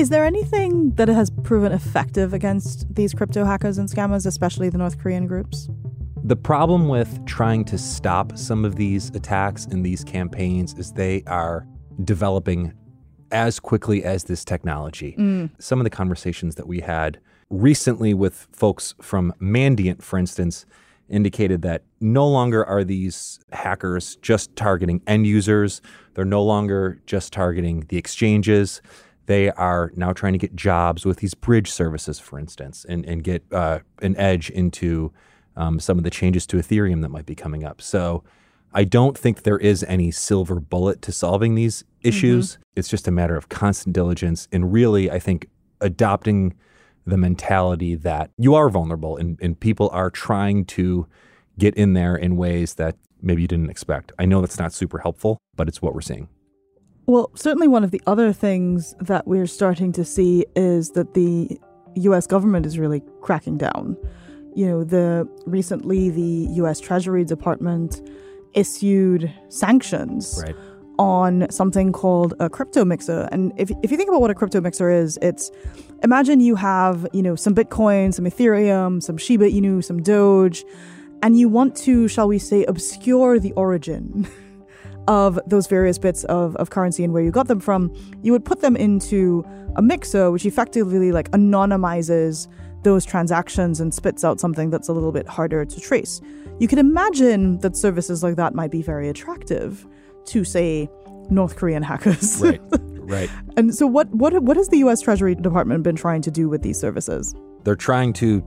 Is 0.00 0.08
there 0.08 0.24
anything 0.24 0.92
that 0.92 1.08
has 1.08 1.30
proven 1.42 1.72
effective 1.72 2.32
against 2.32 2.86
these 2.94 3.12
crypto 3.12 3.44
hackers 3.44 3.76
and 3.76 3.86
scammers, 3.86 4.24
especially 4.24 4.70
the 4.70 4.78
North 4.78 4.98
Korean 4.98 5.26
groups? 5.26 5.68
The 6.24 6.36
problem 6.36 6.88
with 6.88 7.26
trying 7.26 7.66
to 7.66 7.76
stop 7.76 8.38
some 8.38 8.64
of 8.64 8.76
these 8.76 9.10
attacks 9.10 9.66
and 9.66 9.84
these 9.84 10.02
campaigns 10.02 10.72
is 10.78 10.92
they 10.92 11.22
are 11.26 11.66
developing 12.04 12.72
as 13.30 13.60
quickly 13.60 14.02
as 14.02 14.24
this 14.24 14.42
technology. 14.42 15.16
Mm. 15.18 15.50
Some 15.58 15.80
of 15.80 15.84
the 15.84 15.90
conversations 15.90 16.54
that 16.54 16.66
we 16.66 16.80
had 16.80 17.20
recently 17.50 18.14
with 18.14 18.46
folks 18.52 18.94
from 19.02 19.34
Mandiant, 19.40 20.02
for 20.02 20.18
instance, 20.18 20.64
indicated 21.08 21.62
that 21.62 21.82
no 22.00 22.26
longer 22.26 22.64
are 22.64 22.84
these 22.84 23.40
hackers 23.52 24.16
just 24.16 24.54
targeting 24.54 25.02
end 25.06 25.26
users. 25.26 25.82
They're 26.14 26.24
no 26.24 26.42
longer 26.42 27.02
just 27.06 27.32
targeting 27.32 27.84
the 27.88 27.96
exchanges. 27.96 28.80
They 29.26 29.50
are 29.50 29.92
now 29.96 30.12
trying 30.12 30.32
to 30.32 30.38
get 30.38 30.54
jobs 30.54 31.04
with 31.04 31.18
these 31.18 31.34
bridge 31.34 31.70
services, 31.70 32.18
for 32.18 32.38
instance, 32.38 32.86
and, 32.88 33.04
and 33.04 33.22
get 33.24 33.44
uh, 33.52 33.80
an 34.00 34.16
edge 34.16 34.50
into 34.50 35.12
um, 35.56 35.80
some 35.80 35.98
of 35.98 36.04
the 36.04 36.10
changes 36.10 36.46
to 36.46 36.56
Ethereum 36.56 37.02
that 37.02 37.10
might 37.10 37.26
be 37.26 37.34
coming 37.34 37.64
up. 37.64 37.82
So 37.82 38.22
I 38.72 38.84
don't 38.84 39.18
think 39.18 39.42
there 39.42 39.58
is 39.58 39.82
any 39.84 40.12
silver 40.12 40.60
bullet 40.60 41.02
to 41.02 41.12
solving 41.12 41.56
these 41.56 41.84
issues. 42.02 42.58
It's 42.76 42.88
just 42.88 43.08
a 43.08 43.10
matter 43.10 43.36
of 43.36 43.48
constant 43.48 43.94
diligence 43.94 44.46
and 44.52 44.72
really, 44.72 45.10
I 45.10 45.18
think, 45.18 45.48
adopting 45.80 46.54
the 47.06 47.16
mentality 47.16 47.94
that 47.94 48.30
you 48.36 48.54
are 48.54 48.68
vulnerable 48.68 49.16
and, 49.16 49.38
and 49.40 49.58
people 49.58 49.88
are 49.92 50.10
trying 50.10 50.64
to 50.64 51.06
get 51.58 51.74
in 51.74 51.94
there 51.94 52.16
in 52.16 52.36
ways 52.36 52.74
that 52.74 52.96
maybe 53.22 53.42
you 53.42 53.48
didn't 53.48 53.70
expect. 53.70 54.12
I 54.18 54.24
know 54.24 54.40
that's 54.40 54.58
not 54.58 54.72
super 54.72 54.98
helpful, 54.98 55.38
but 55.56 55.68
it's 55.68 55.82
what 55.82 55.94
we're 55.94 56.00
seeing. 56.00 56.28
Well, 57.06 57.30
certainly 57.34 57.68
one 57.68 57.84
of 57.84 57.90
the 57.90 58.00
other 58.06 58.32
things 58.32 58.94
that 59.00 59.26
we're 59.26 59.46
starting 59.46 59.92
to 59.92 60.04
see 60.04 60.46
is 60.54 60.90
that 60.90 61.14
the 61.14 61.58
US 61.96 62.26
government 62.26 62.66
is 62.66 62.78
really 62.78 63.02
cracking 63.20 63.58
down. 63.58 63.96
You 64.54 64.66
know, 64.66 64.84
the 64.84 65.28
recently 65.46 66.10
the 66.10 66.48
US 66.62 66.80
Treasury 66.80 67.24
Department 67.24 68.00
issued 68.54 69.32
sanctions 69.48 70.42
Right. 70.44 70.56
on 70.98 71.46
something 71.50 71.92
called 71.92 72.34
a 72.40 72.48
crypto 72.48 72.84
mixer. 72.84 73.28
And 73.32 73.52
if, 73.56 73.70
if 73.82 73.90
you 73.90 73.96
think 73.96 74.08
about 74.08 74.20
what 74.20 74.30
a 74.30 74.34
crypto 74.34 74.60
mixer 74.60 74.90
is, 74.90 75.18
it's 75.22 75.50
imagine 76.02 76.40
you 76.40 76.54
have, 76.56 77.06
you 77.12 77.22
know, 77.22 77.36
some 77.36 77.54
Bitcoin, 77.54 78.12
some 78.12 78.24
Ethereum, 78.24 79.02
some 79.02 79.16
Shiba 79.16 79.50
Inu, 79.50 79.82
some 79.84 80.02
Doge, 80.02 80.64
and 81.22 81.38
you 81.38 81.48
want 81.48 81.76
to, 81.76 82.08
shall 82.08 82.28
we 82.28 82.38
say, 82.38 82.64
obscure 82.64 83.38
the 83.38 83.52
origin 83.52 84.28
of 85.08 85.38
those 85.46 85.66
various 85.66 85.98
bits 85.98 86.24
of, 86.24 86.56
of 86.56 86.70
currency 86.70 87.04
and 87.04 87.12
where 87.12 87.22
you 87.22 87.30
got 87.30 87.48
them 87.48 87.60
from, 87.60 87.92
you 88.22 88.32
would 88.32 88.44
put 88.44 88.60
them 88.60 88.76
into 88.76 89.44
a 89.76 89.82
mixer, 89.82 90.30
which 90.30 90.46
effectively 90.46 91.12
like 91.12 91.30
anonymizes 91.32 92.48
those 92.82 93.04
transactions 93.04 93.80
and 93.80 93.92
spits 93.92 94.24
out 94.24 94.40
something 94.40 94.70
that's 94.70 94.88
a 94.88 94.92
little 94.92 95.12
bit 95.12 95.28
harder 95.28 95.64
to 95.64 95.80
trace. 95.80 96.20
You 96.58 96.68
can 96.68 96.78
imagine 96.78 97.58
that 97.58 97.76
services 97.76 98.22
like 98.22 98.36
that 98.36 98.54
might 98.54 98.70
be 98.70 98.82
very 98.82 99.08
attractive 99.08 99.86
to, 100.26 100.44
say, 100.44 100.88
North 101.28 101.56
Korean 101.56 101.82
hackers. 101.82 102.40
Right. 102.40 102.60
right. 103.10 103.30
and 103.56 103.74
so, 103.74 103.86
what, 103.86 104.08
what, 104.10 104.42
what 104.42 104.56
has 104.56 104.68
the 104.68 104.78
US 104.78 105.00
Treasury 105.00 105.34
Department 105.34 105.82
been 105.82 105.96
trying 105.96 106.22
to 106.22 106.30
do 106.30 106.48
with 106.48 106.62
these 106.62 106.78
services? 106.78 107.34
They're 107.64 107.76
trying 107.76 108.12
to 108.14 108.44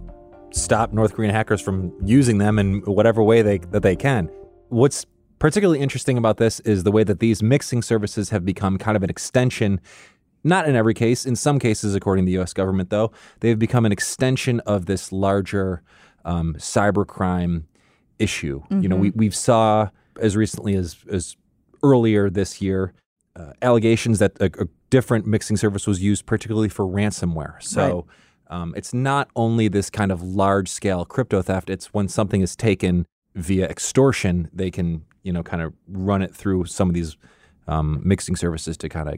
stop 0.52 0.94
North 0.94 1.14
Korean 1.14 1.34
hackers 1.34 1.62
from 1.62 1.94
using 2.04 2.38
them 2.38 2.60
in 2.60 2.82
whatever 2.82 3.24
way 3.24 3.42
they 3.42 3.58
that 3.58 3.84
they 3.84 3.96
can. 3.96 4.30
What's 4.70 5.06
particularly 5.40 5.82
interesting 5.82 6.18
about 6.18 6.38
this 6.38 6.60
is 6.62 6.84
the 6.84 6.92
way 6.92 7.04
that 7.04 7.20
these 7.20 7.44
mixing 7.44 7.82
services 7.82 8.30
have 8.30 8.46
become 8.46 8.78
kind 8.78 8.96
of 8.96 9.04
an 9.04 9.10
extension 9.10 9.82
not 10.44 10.68
in 10.68 10.76
every 10.76 10.94
case. 10.94 11.26
In 11.26 11.36
some 11.36 11.58
cases, 11.58 11.96
according 11.96 12.26
to 12.26 12.28
the 12.28 12.34
U.S. 12.34 12.54
government, 12.54 12.90
though, 12.90 13.12
they've 13.40 13.58
become 13.58 13.86
an 13.86 13.92
extension 13.92 14.60
of 14.62 14.88
this 14.88 15.12
larger 15.12 15.82
um, 16.26 16.56
cybercrime 16.56 17.64
issue. 18.20 18.62
You 18.70 18.90
know, 18.90 18.96
we 18.96 19.12
we 19.12 19.30
saw 19.30 19.90
as 20.20 20.36
recently 20.36 20.76
as 20.76 20.98
as 21.10 21.38
earlier 21.82 22.30
this 22.30 22.62
year 22.62 22.94
uh, 23.36 23.54
allegations 23.62 24.20
that 24.20 24.34
a, 24.40 24.46
a 24.62 24.68
different 24.90 25.26
mixing 25.26 25.58
service 25.58 25.88
was 25.88 26.02
used, 26.02 26.26
particularly 26.26 26.70
for 26.70 26.86
ransomware. 26.86 27.62
So. 27.62 28.06
Um, 28.50 28.74
it's 28.78 28.94
not 28.94 29.30
only 29.36 29.68
this 29.68 29.90
kind 29.90 30.12
of 30.12 30.22
large 30.22 30.70
scale 30.70 31.06
crypto 31.06 31.42
theft, 31.42 31.72
it's 31.72 31.92
when 31.92 32.08
something 32.08 32.42
is 32.42 32.56
taken 32.56 33.08
via 33.34 33.66
extortion, 33.68 34.48
they 34.54 34.70
can, 34.70 35.06
you 35.24 35.34
know, 35.34 35.42
kind 35.42 35.64
of 35.64 35.74
run 35.88 36.22
it 36.22 36.36
through 36.36 36.66
some 36.66 36.88
of 36.88 36.94
these 36.94 37.18
um, 37.68 38.02
mixing 38.04 38.36
services 38.36 38.78
to 38.78 38.90
kind 38.90 39.10
of 39.10 39.16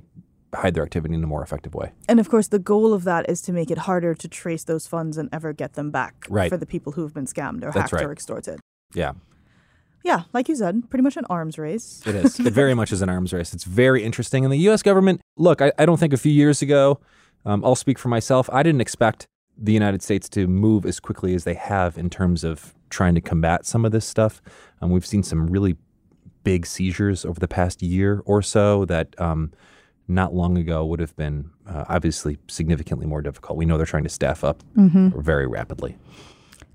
hide 0.58 0.74
their 0.74 0.84
activity 0.84 1.14
in 1.16 1.22
a 1.22 1.28
more 1.28 1.44
effective 1.44 1.74
way. 1.76 1.92
And 2.08 2.20
of 2.22 2.30
course, 2.30 2.48
the 2.48 2.60
goal 2.60 2.94
of 2.94 3.04
that 3.04 3.30
is 3.30 3.42
to 3.42 3.52
make 3.52 3.70
it 3.72 3.80
harder 3.80 4.14
to 4.16 4.28
trace 4.30 4.64
those 4.64 4.88
funds 4.88 5.18
and 5.18 5.28
ever 5.34 5.52
get 5.52 5.74
them 5.74 5.92
back 5.92 6.26
Right. 6.30 6.50
for 6.50 6.56
the 6.56 6.68
people 6.68 6.94
who've 6.94 7.14
been 7.14 7.26
scammed 7.26 7.64
or 7.64 7.72
That's 7.72 7.78
hacked 7.92 7.94
right. 7.94 8.06
or 8.06 8.14
extorted. 8.14 8.62
Yeah, 8.94 9.14
Yeah, 10.06 10.22
like 10.34 10.48
you 10.48 10.56
said, 10.56 10.88
pretty 10.92 11.02
much 11.02 11.18
an 11.18 11.26
arms 11.32 11.58
race. 11.58 12.04
it 12.06 12.14
is. 12.14 12.40
it 12.40 12.54
very 12.54 12.74
much 12.80 12.92
is 12.92 13.02
an 13.02 13.10
arms 13.10 13.34
race. 13.34 13.56
It's 13.56 13.64
very 13.64 14.04
interesting. 14.04 14.46
And 14.46 14.54
the 14.54 14.60
U.S. 14.70 14.84
government, 14.84 15.20
look, 15.36 15.64
I, 15.64 15.72
I 15.80 15.88
don't 15.88 16.00
think 16.00 16.14
a 16.14 16.18
few 16.18 16.32
years 16.32 16.62
ago, 16.62 17.00
um, 17.44 17.66
I'll 17.66 17.76
speak 17.76 17.98
for 17.98 18.08
myself, 18.10 18.48
I 18.54 18.62
didn't 18.62 18.82
expect 18.82 19.26
the 19.58 19.74
United 19.74 20.04
States 20.04 20.30
to 20.30 20.46
move 20.46 20.86
as 20.86 21.00
quickly 21.00 21.34
as 21.34 21.44
they 21.44 21.56
have 21.56 21.98
in 21.98 22.12
terms 22.12 22.44
of 22.44 22.76
trying 22.92 23.16
to 23.16 23.22
combat 23.22 23.66
some 23.66 23.84
of 23.84 23.92
this 23.92 24.06
stuff. 24.06 24.44
Um, 24.80 24.92
we've 24.92 25.06
seen 25.06 25.24
some 25.24 25.48
really 25.48 25.76
big 26.44 26.68
seizures 26.68 27.26
over 27.26 27.40
the 27.40 27.48
past 27.48 27.82
year 27.82 28.22
or 28.26 28.44
so 28.44 28.86
that 28.86 29.20
um, 29.20 29.52
not 30.08 30.36
long 30.36 30.56
ago 30.56 30.86
would 30.86 31.00
have 31.00 31.16
been 31.16 31.50
uh, 31.68 31.86
obviously 31.90 32.38
significantly 32.48 33.08
more 33.08 33.24
difficult. 33.24 33.58
We 33.58 33.66
know 33.66 33.78
they're 33.78 33.88
trying 33.88 34.04
to 34.04 34.10
staff 34.10 34.44
up 34.44 34.62
very 34.76 35.48
rapidly. 35.48 35.98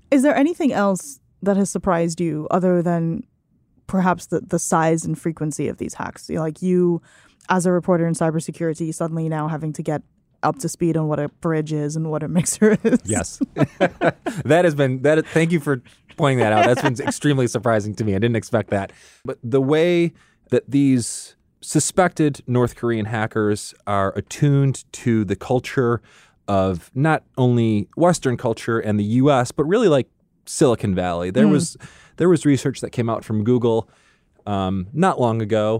Is 0.09 0.21
there 0.21 0.35
anything 0.35 0.73
else 0.73 1.21
that 1.41 1.57
has 1.57 1.69
surprised 1.69 2.19
you 2.19 2.47
other 2.51 2.81
than 2.81 3.23
perhaps 3.87 4.27
the, 4.27 4.41
the 4.41 4.59
size 4.59 5.05
and 5.05 5.17
frequency 5.17 5.67
of 5.67 5.77
these 5.77 5.95
hacks? 5.95 6.29
You 6.29 6.35
know, 6.35 6.41
like 6.41 6.61
you, 6.61 7.01
as 7.49 7.65
a 7.65 7.71
reporter 7.71 8.05
in 8.05 8.13
cybersecurity, 8.13 8.93
suddenly 8.93 9.29
now 9.29 9.47
having 9.47 9.73
to 9.73 9.83
get 9.83 10.01
up 10.43 10.57
to 10.59 10.69
speed 10.69 10.97
on 10.97 11.07
what 11.07 11.19
a 11.19 11.29
bridge 11.29 11.73
is 11.73 11.95
and 11.95 12.09
what 12.09 12.23
a 12.23 12.27
mixer 12.29 12.77
is. 12.83 12.99
Yes, 13.05 13.39
that 13.55 14.61
has 14.63 14.75
been 14.75 15.01
that. 15.03 15.25
Thank 15.27 15.51
you 15.51 15.59
for 15.59 15.81
pointing 16.17 16.39
that 16.39 16.53
out. 16.53 16.65
That's 16.65 16.81
been 16.81 17.07
extremely 17.07 17.47
surprising 17.47 17.95
to 17.95 18.03
me. 18.03 18.15
I 18.15 18.19
didn't 18.19 18.35
expect 18.35 18.69
that. 18.69 18.91
But 19.25 19.37
the 19.43 19.61
way 19.61 20.13
that 20.49 20.69
these 20.69 21.35
suspected 21.61 22.41
North 22.47 22.75
Korean 22.75 23.05
hackers 23.05 23.73
are 23.85 24.13
attuned 24.15 24.83
to 24.93 25.23
the 25.23 25.35
culture 25.35 26.01
of 26.47 26.91
not 26.93 27.23
only 27.37 27.87
Western 27.95 28.35
culture 28.35 28.79
and 28.79 28.99
the 28.99 29.03
U.S., 29.03 29.51
but 29.51 29.63
really 29.65 29.87
like 29.87 30.07
Silicon 30.45 30.95
Valley. 30.95 31.31
There 31.31 31.47
was 31.47 31.77
there 32.17 32.29
was 32.29 32.45
research 32.45 32.81
that 32.81 32.91
came 32.91 33.09
out 33.09 33.23
from 33.23 33.43
Google 33.43 33.89
um, 34.45 34.87
not 34.93 35.19
long 35.19 35.41
ago 35.41 35.79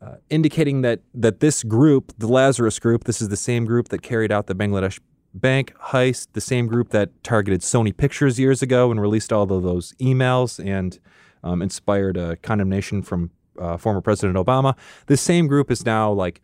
uh, 0.00 0.14
indicating 0.30 0.82
that 0.82 1.00
that 1.14 1.40
this 1.40 1.62
group, 1.64 2.12
the 2.18 2.28
Lazarus 2.28 2.78
Group, 2.78 3.04
this 3.04 3.20
is 3.20 3.28
the 3.28 3.36
same 3.36 3.64
group 3.64 3.88
that 3.88 4.02
carried 4.02 4.30
out 4.30 4.46
the 4.46 4.54
Bangladesh 4.54 5.00
bank 5.34 5.74
heist, 5.86 6.28
the 6.32 6.40
same 6.40 6.66
group 6.66 6.90
that 6.90 7.10
targeted 7.22 7.60
Sony 7.60 7.96
Pictures 7.96 8.38
years 8.38 8.62
ago 8.62 8.90
and 8.90 9.00
released 9.00 9.32
all 9.32 9.50
of 9.52 9.62
those 9.62 9.94
emails 9.94 10.64
and 10.64 10.98
um, 11.42 11.62
inspired 11.62 12.16
a 12.16 12.36
condemnation 12.36 13.02
from 13.02 13.30
uh, 13.58 13.76
former 13.76 14.00
President 14.00 14.36
Obama. 14.38 14.76
This 15.06 15.20
same 15.20 15.46
group 15.46 15.70
is 15.70 15.84
now 15.84 16.12
like 16.12 16.42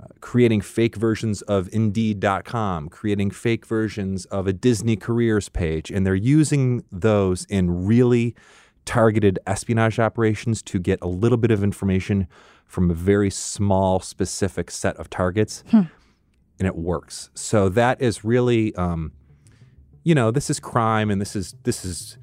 uh, 0.00 0.06
creating 0.20 0.60
fake 0.60 0.96
versions 0.96 1.42
of 1.42 1.68
Indeed.com, 1.72 2.88
creating 2.88 3.30
fake 3.32 3.66
versions 3.66 4.24
of 4.26 4.46
a 4.46 4.52
Disney 4.52 4.96
careers 4.96 5.48
page, 5.48 5.90
and 5.90 6.06
they're 6.06 6.14
using 6.14 6.84
those 6.90 7.44
in 7.46 7.84
really 7.86 8.34
targeted 8.86 9.38
espionage 9.46 9.98
operations 9.98 10.62
to 10.62 10.78
get 10.78 10.98
a 11.02 11.06
little 11.06 11.36
bit 11.36 11.50
of 11.50 11.62
information 11.62 12.26
from 12.64 12.90
a 12.90 12.94
very 12.94 13.30
small, 13.30 14.00
specific 14.00 14.70
set 14.70 14.96
of 14.96 15.10
targets, 15.10 15.62
and 16.58 16.66
it 16.66 16.76
works. 16.76 17.30
So 17.34 17.68
that 17.70 18.00
is 18.00 18.24
really, 18.24 18.74
um, 18.76 19.12
you 20.02 20.14
know, 20.14 20.30
this 20.30 20.48
is 20.48 20.60
crime, 20.60 21.10
and 21.10 21.20
this 21.20 21.36
is 21.36 21.54
this 21.64 21.84
is 21.84 22.16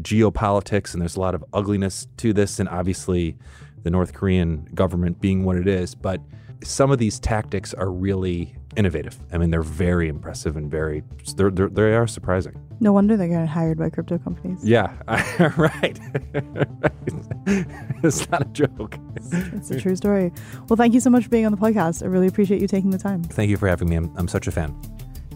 geopolitics, 0.00 0.94
and 0.94 1.00
there's 1.00 1.16
a 1.16 1.20
lot 1.20 1.34
of 1.34 1.44
ugliness 1.52 2.06
to 2.16 2.32
this, 2.32 2.58
and 2.58 2.68
obviously, 2.68 3.36
the 3.82 3.90
North 3.90 4.14
Korean 4.14 4.68
government 4.74 5.20
being 5.20 5.44
what 5.44 5.56
it 5.56 5.68
is, 5.68 5.94
but 5.94 6.20
some 6.62 6.90
of 6.90 6.98
these 6.98 7.18
tactics 7.18 7.74
are 7.74 7.90
really 7.90 8.54
innovative. 8.76 9.18
I 9.32 9.38
mean, 9.38 9.50
they're 9.50 9.62
very 9.62 10.08
impressive 10.08 10.56
and 10.56 10.70
very 10.70 11.02
they're, 11.36 11.50
they're 11.50 11.68
they 11.68 11.94
are 11.94 12.06
surprising. 12.06 12.54
No 12.80 12.92
wonder 12.92 13.16
they're 13.16 13.28
getting 13.28 13.46
hired 13.46 13.78
by 13.78 13.90
crypto 13.90 14.18
companies. 14.18 14.64
Yeah, 14.64 14.92
right. 15.56 15.98
it's 18.02 18.30
not 18.30 18.42
a 18.42 18.48
joke. 18.52 18.96
It's 19.16 19.70
a 19.70 19.80
true 19.80 19.96
story. 19.96 20.32
Well, 20.68 20.76
thank 20.76 20.94
you 20.94 21.00
so 21.00 21.10
much 21.10 21.24
for 21.24 21.30
being 21.30 21.46
on 21.46 21.52
the 21.52 21.58
podcast. 21.58 22.02
I 22.02 22.06
really 22.06 22.26
appreciate 22.26 22.60
you 22.60 22.68
taking 22.68 22.90
the 22.90 22.98
time. 22.98 23.22
Thank 23.24 23.50
you 23.50 23.56
for 23.56 23.68
having 23.68 23.88
me. 23.88 23.96
I'm, 23.96 24.12
I'm 24.16 24.28
such 24.28 24.46
a 24.46 24.52
fan. 24.52 24.74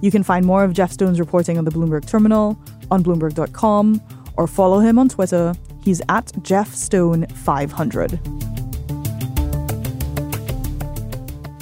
You 0.00 0.10
can 0.10 0.22
find 0.22 0.44
more 0.44 0.64
of 0.64 0.72
Jeff 0.72 0.92
Stone's 0.92 1.18
reporting 1.20 1.58
on 1.58 1.64
the 1.64 1.70
Bloomberg 1.70 2.06
Terminal 2.06 2.58
on 2.90 3.02
Bloomberg.com 3.02 4.02
or 4.36 4.46
follow 4.46 4.78
him 4.78 4.98
on 4.98 5.08
Twitter. 5.08 5.54
He's 5.82 6.02
at 6.08 6.32
Jeff 6.42 6.74
Stone 6.74 7.26
500. 7.28 8.63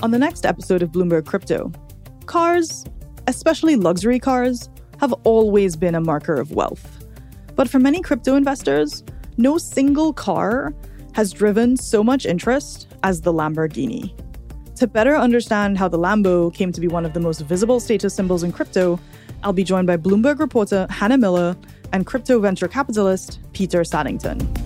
On 0.02 0.10
the 0.10 0.18
next 0.18 0.44
episode 0.44 0.82
of 0.82 0.90
Bloomberg 0.90 1.26
Crypto, 1.26 1.70
cars, 2.26 2.84
especially 3.28 3.76
luxury 3.76 4.18
cars, 4.18 4.68
have 4.98 5.12
always 5.22 5.76
been 5.76 5.94
a 5.94 6.00
marker 6.00 6.34
of 6.34 6.50
wealth. 6.50 7.06
But 7.54 7.70
for 7.70 7.78
many 7.78 8.02
crypto 8.02 8.34
investors, 8.34 9.04
no 9.36 9.58
single 9.58 10.12
car 10.12 10.74
has 11.12 11.32
driven 11.32 11.76
so 11.76 12.02
much 12.02 12.26
interest 12.26 12.88
as 13.04 13.20
the 13.20 13.32
Lamborghini. 13.32 14.12
To 14.74 14.88
better 14.88 15.14
understand 15.14 15.78
how 15.78 15.86
the 15.86 16.00
Lambo 16.00 16.52
came 16.52 16.72
to 16.72 16.80
be 16.80 16.88
one 16.88 17.06
of 17.06 17.12
the 17.12 17.20
most 17.20 17.42
visible 17.42 17.78
status 17.78 18.12
symbols 18.12 18.42
in 18.42 18.50
crypto, 18.50 18.98
I'll 19.44 19.52
be 19.52 19.62
joined 19.62 19.86
by 19.86 19.98
Bloomberg 19.98 20.40
reporter 20.40 20.88
Hannah 20.90 21.18
Miller 21.18 21.56
and 21.92 22.06
crypto 22.06 22.40
venture 22.40 22.66
capitalist 22.66 23.38
Peter 23.52 23.84
Saddington. 23.84 24.61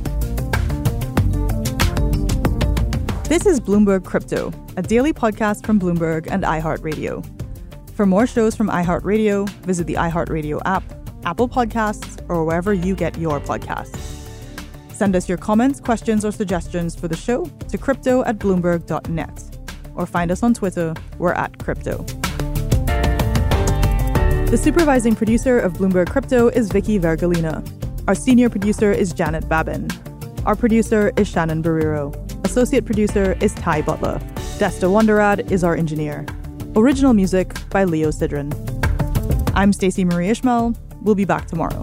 This 3.29 3.45
is 3.45 3.59
Bloomberg 3.59 4.05
Crypto, 4.05 4.53
a 4.77 4.83
daily 4.83 5.13
podcast 5.13 5.67
from 5.67 5.81
Bloomberg 5.81 6.29
and 6.31 6.45
iHeartRadio. 6.45 7.27
For 7.97 8.07
more 8.07 8.25
shows 8.25 8.55
from 8.55 8.69
iHeartRadio, 8.69 9.49
visit 9.65 9.89
the 9.89 9.95
iHeartRadio 9.95 10.63
app, 10.65 10.85
Apple 11.25 11.49
Podcasts, 11.49 12.25
or 12.29 12.45
wherever 12.45 12.73
you 12.73 12.95
get 12.95 13.19
your 13.19 13.41
podcasts. 13.41 13.99
Send 14.93 15.17
us 15.17 15.29
your 15.29 15.39
comments, 15.39 15.81
questions, 15.81 16.25
or 16.25 16.31
suggestions 16.31 16.95
for 16.95 17.09
the 17.09 17.17
show 17.17 17.47
to 17.69 17.77
crypto 17.77 18.23
at 18.27 18.39
bloomberg.net 18.39 19.59
or 19.97 20.07
find 20.07 20.31
us 20.31 20.45
on 20.45 20.55
Twitter. 20.55 20.95
We're 21.19 21.33
at 21.33 21.59
crypto. 21.59 22.05
The 24.47 24.57
supervising 24.57 25.17
producer 25.17 25.59
of 25.59 25.73
Bloomberg 25.73 26.11
Crypto 26.11 26.47
is 26.47 26.71
Vicky 26.71 27.01
Vergolina. 27.01 27.67
Our 28.07 28.15
senior 28.15 28.49
producer 28.49 28.93
is 28.93 29.13
Janet 29.13 29.49
Babin. 29.49 29.89
Our 30.45 30.55
producer 30.55 31.13
is 31.17 31.27
Shannon 31.27 31.61
Barrero. 31.61 32.26
Associate 32.47 32.85
producer 32.87 33.37
is 33.41 33.53
Ty 33.55 33.83
Butler. 33.83 34.21
Desta 34.61 34.89
Wonderad 34.89 35.51
is 35.51 35.65
our 35.65 35.75
engineer. 35.75 36.25
Original 36.77 37.13
music 37.13 37.53
by 37.71 37.83
Leo 37.83 38.11
Sidran. 38.11 38.55
I'm 39.57 39.73
Stacey 39.73 40.05
Marie 40.05 40.29
Ishmael. 40.29 40.77
We'll 41.03 41.17
be 41.17 41.25
back 41.25 41.47
tomorrow. 41.49 41.83